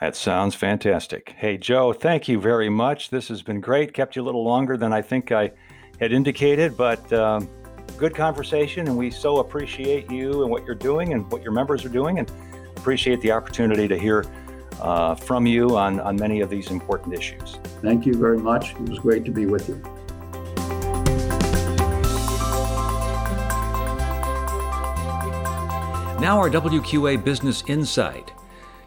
That 0.00 0.14
sounds 0.14 0.54
fantastic. 0.54 1.34
Hey, 1.36 1.58
Joe, 1.58 1.92
thank 1.92 2.28
you 2.28 2.40
very 2.40 2.68
much. 2.68 3.10
This 3.10 3.28
has 3.28 3.42
been 3.42 3.60
great. 3.60 3.92
Kept 3.92 4.14
you 4.14 4.22
a 4.22 4.24
little 4.24 4.44
longer 4.44 4.76
than 4.76 4.92
I 4.92 5.02
think 5.02 5.32
I 5.32 5.50
had 6.00 6.12
indicated, 6.12 6.76
but 6.76 7.12
um, 7.12 7.48
good 7.96 8.14
conversation. 8.14 8.86
And 8.86 8.96
we 8.96 9.10
so 9.10 9.38
appreciate 9.38 10.10
you 10.10 10.42
and 10.42 10.50
what 10.50 10.64
you're 10.64 10.76
doing 10.76 11.14
and 11.14 11.30
what 11.32 11.42
your 11.42 11.52
members 11.52 11.84
are 11.84 11.90
doing, 11.90 12.20
and 12.20 12.30
appreciate 12.76 13.20
the 13.20 13.32
opportunity 13.32 13.88
to 13.88 13.98
hear 13.98 14.24
uh, 14.80 15.16
from 15.16 15.46
you 15.46 15.76
on, 15.76 15.98
on 16.00 16.14
many 16.14 16.40
of 16.40 16.48
these 16.48 16.70
important 16.70 17.12
issues. 17.12 17.58
Thank 17.82 18.06
you 18.06 18.14
very 18.14 18.38
much. 18.38 18.70
It 18.70 18.88
was 18.88 19.00
great 19.00 19.24
to 19.24 19.32
be 19.32 19.46
with 19.46 19.68
you. 19.68 19.82
Now, 26.20 26.38
our 26.38 26.50
WQA 26.50 27.22
Business 27.22 27.62
Insight. 27.68 28.32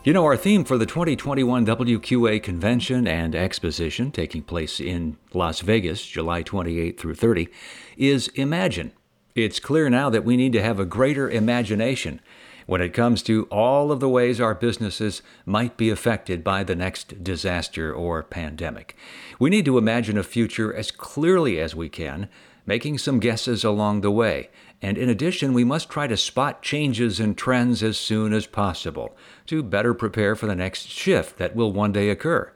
You 0.03 0.11
know, 0.11 0.25
our 0.25 0.35
theme 0.35 0.65
for 0.65 0.77
the 0.77 0.85
2021 0.85 1.65
WQA 1.65 2.43
Convention 2.43 3.07
and 3.07 3.33
Exposition, 3.33 4.11
taking 4.11 4.43
place 4.43 4.81
in 4.81 5.15
Las 5.33 5.61
Vegas, 5.61 6.05
July 6.05 6.41
28 6.41 6.99
through 6.99 7.15
30, 7.15 7.47
is 7.95 8.27
Imagine. 8.35 8.91
It's 9.33 9.61
clear 9.61 9.89
now 9.89 10.09
that 10.09 10.25
we 10.25 10.35
need 10.35 10.51
to 10.51 10.61
have 10.61 10.77
a 10.77 10.85
greater 10.85 11.29
imagination 11.29 12.19
when 12.65 12.81
it 12.81 12.93
comes 12.93 13.23
to 13.23 13.45
all 13.45 13.93
of 13.93 14.01
the 14.01 14.09
ways 14.09 14.41
our 14.41 14.53
businesses 14.53 15.21
might 15.45 15.77
be 15.77 15.89
affected 15.89 16.43
by 16.43 16.65
the 16.65 16.75
next 16.75 17.23
disaster 17.23 17.93
or 17.93 18.23
pandemic. 18.23 18.93
We 19.39 19.49
need 19.49 19.63
to 19.65 19.77
imagine 19.77 20.17
a 20.17 20.23
future 20.23 20.73
as 20.73 20.91
clearly 20.91 21.61
as 21.61 21.73
we 21.73 21.87
can, 21.87 22.27
making 22.65 22.97
some 22.97 23.21
guesses 23.21 23.63
along 23.63 24.01
the 24.01 24.11
way, 24.11 24.49
and 24.81 24.97
in 24.97 25.09
addition, 25.09 25.53
we 25.53 25.63
must 25.63 25.89
try 25.89 26.07
to 26.07 26.17
spot 26.17 26.63
changes 26.63 27.19
and 27.19 27.37
trends 27.37 27.83
as 27.83 27.97
soon 27.97 28.33
as 28.33 28.47
possible 28.47 29.15
to 29.45 29.61
better 29.61 29.93
prepare 29.93 30.35
for 30.35 30.47
the 30.47 30.55
next 30.55 30.87
shift 30.87 31.37
that 31.37 31.55
will 31.55 31.71
one 31.71 31.91
day 31.91 32.09
occur. 32.09 32.51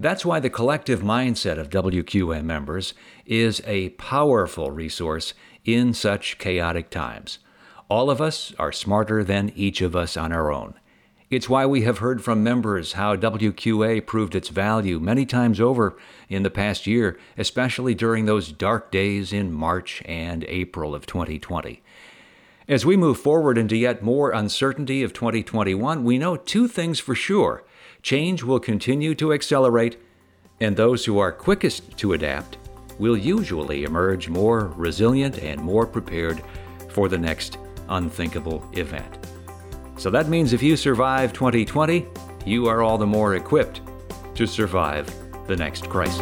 That's 0.00 0.24
why 0.24 0.40
the 0.40 0.50
collective 0.50 1.00
mindset 1.00 1.58
of 1.58 1.70
WQA 1.70 2.42
members 2.42 2.94
is 3.26 3.60
a 3.66 3.90
powerful 3.90 4.70
resource 4.70 5.34
in 5.64 5.92
such 5.92 6.38
chaotic 6.38 6.88
times. 6.88 7.38
All 7.90 8.10
of 8.10 8.20
us 8.20 8.52
are 8.58 8.72
smarter 8.72 9.22
than 9.22 9.52
each 9.54 9.80
of 9.80 9.94
us 9.94 10.16
on 10.16 10.32
our 10.32 10.50
own. 10.50 10.74
It's 11.30 11.48
why 11.48 11.66
we 11.66 11.82
have 11.82 11.98
heard 11.98 12.24
from 12.24 12.42
members 12.42 12.94
how 12.94 13.14
WQA 13.14 14.06
proved 14.06 14.34
its 14.34 14.48
value 14.48 14.98
many 14.98 15.26
times 15.26 15.60
over 15.60 15.98
in 16.30 16.42
the 16.42 16.48
past 16.48 16.86
year, 16.86 17.18
especially 17.36 17.94
during 17.94 18.24
those 18.24 18.50
dark 18.50 18.90
days 18.90 19.30
in 19.30 19.52
March 19.52 20.02
and 20.06 20.42
April 20.44 20.94
of 20.94 21.04
2020. 21.04 21.82
As 22.66 22.86
we 22.86 22.96
move 22.96 23.20
forward 23.20 23.58
into 23.58 23.76
yet 23.76 24.02
more 24.02 24.30
uncertainty 24.30 25.02
of 25.02 25.12
2021, 25.12 26.02
we 26.02 26.16
know 26.16 26.36
two 26.36 26.66
things 26.66 26.98
for 26.98 27.14
sure 27.14 27.62
change 28.00 28.42
will 28.42 28.60
continue 28.60 29.14
to 29.14 29.34
accelerate, 29.34 29.98
and 30.60 30.76
those 30.76 31.04
who 31.04 31.18
are 31.18 31.30
quickest 31.30 31.98
to 31.98 32.14
adapt 32.14 32.56
will 32.98 33.18
usually 33.18 33.84
emerge 33.84 34.30
more 34.30 34.68
resilient 34.76 35.38
and 35.40 35.60
more 35.60 35.86
prepared 35.86 36.42
for 36.88 37.06
the 37.06 37.18
next 37.18 37.58
unthinkable 37.90 38.66
event. 38.72 39.27
So 39.98 40.10
that 40.10 40.28
means 40.28 40.52
if 40.52 40.62
you 40.62 40.76
survive 40.76 41.32
2020, 41.32 42.06
you 42.46 42.68
are 42.68 42.82
all 42.82 42.98
the 42.98 43.06
more 43.06 43.34
equipped 43.34 43.80
to 44.36 44.46
survive 44.46 45.12
the 45.48 45.56
next 45.56 45.88
crisis. 45.90 46.20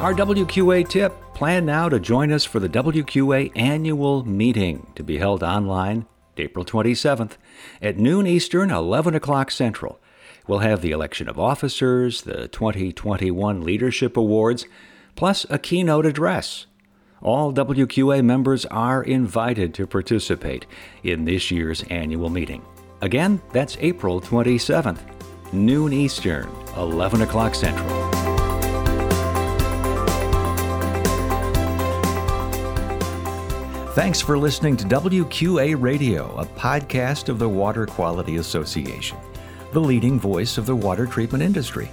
Our 0.00 0.12
WQA 0.12 0.88
tip 0.88 1.14
plan 1.34 1.64
now 1.64 1.88
to 1.88 2.00
join 2.00 2.32
us 2.32 2.44
for 2.44 2.58
the 2.58 2.68
WQA 2.68 3.52
annual 3.54 4.24
meeting 4.24 4.90
to 4.96 5.04
be 5.04 5.18
held 5.18 5.44
online 5.44 6.06
April 6.36 6.64
27th 6.64 7.36
at 7.80 7.96
noon 7.96 8.26
Eastern, 8.26 8.72
11 8.72 9.14
o'clock 9.14 9.52
Central. 9.52 10.00
We'll 10.48 10.58
have 10.58 10.82
the 10.82 10.90
election 10.90 11.28
of 11.28 11.38
officers, 11.38 12.22
the 12.22 12.48
2021 12.48 13.62
Leadership 13.62 14.16
Awards, 14.16 14.66
plus 15.14 15.46
a 15.48 15.58
keynote 15.58 16.06
address 16.06 16.66
all 17.24 17.52
WQA 17.52 18.22
members 18.22 18.66
are 18.66 19.02
invited 19.02 19.74
to 19.74 19.86
participate 19.86 20.66
in 21.02 21.24
this 21.24 21.50
year's 21.50 21.82
annual 21.84 22.28
meeting. 22.28 22.62
Again, 23.00 23.40
that's 23.52 23.76
April 23.80 24.20
27th, 24.20 25.00
noon 25.52 25.92
Eastern, 25.92 26.48
11 26.76 27.22
o'clock 27.22 27.54
Central. 27.54 27.88
Thanks 33.94 34.20
for 34.20 34.36
listening 34.36 34.76
to 34.76 34.84
WQA 34.84 35.80
Radio, 35.80 36.36
a 36.36 36.44
podcast 36.44 37.28
of 37.28 37.38
the 37.38 37.48
Water 37.48 37.86
Quality 37.86 38.36
Association, 38.36 39.16
the 39.72 39.80
leading 39.80 40.20
voice 40.20 40.58
of 40.58 40.66
the 40.66 40.76
water 40.76 41.06
treatment 41.06 41.42
industry. 41.42 41.90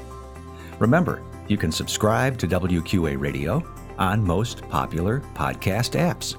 Remember, 0.80 1.22
you 1.48 1.58
can 1.58 1.72
subscribe 1.72 2.38
to 2.40 2.48
WQA 2.48 3.20
Radio 3.20 3.64
on 4.02 4.26
most 4.26 4.68
popular 4.68 5.20
podcast 5.36 5.98
apps. 5.98 6.36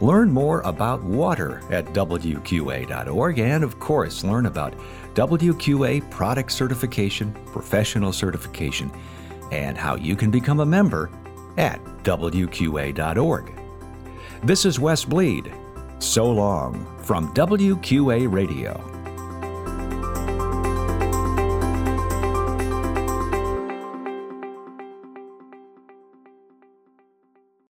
Learn 0.00 0.30
more 0.30 0.60
about 0.62 1.02
water 1.02 1.62
at 1.70 1.86
WQA.org 1.86 3.38
and, 3.38 3.64
of 3.64 3.78
course, 3.78 4.24
learn 4.24 4.46
about 4.46 4.74
WQA 5.14 6.10
product 6.10 6.52
certification, 6.52 7.32
professional 7.46 8.12
certification, 8.12 8.90
and 9.52 9.78
how 9.78 9.94
you 9.96 10.16
can 10.16 10.30
become 10.30 10.60
a 10.60 10.66
member 10.66 11.10
at 11.56 11.82
WQA.org. 12.02 13.52
This 14.42 14.64
is 14.64 14.78
Wes 14.78 15.04
Bleed. 15.04 15.52
So 16.00 16.30
long 16.30 16.86
from 17.02 17.32
WQA 17.34 18.30
Radio. 18.30 18.97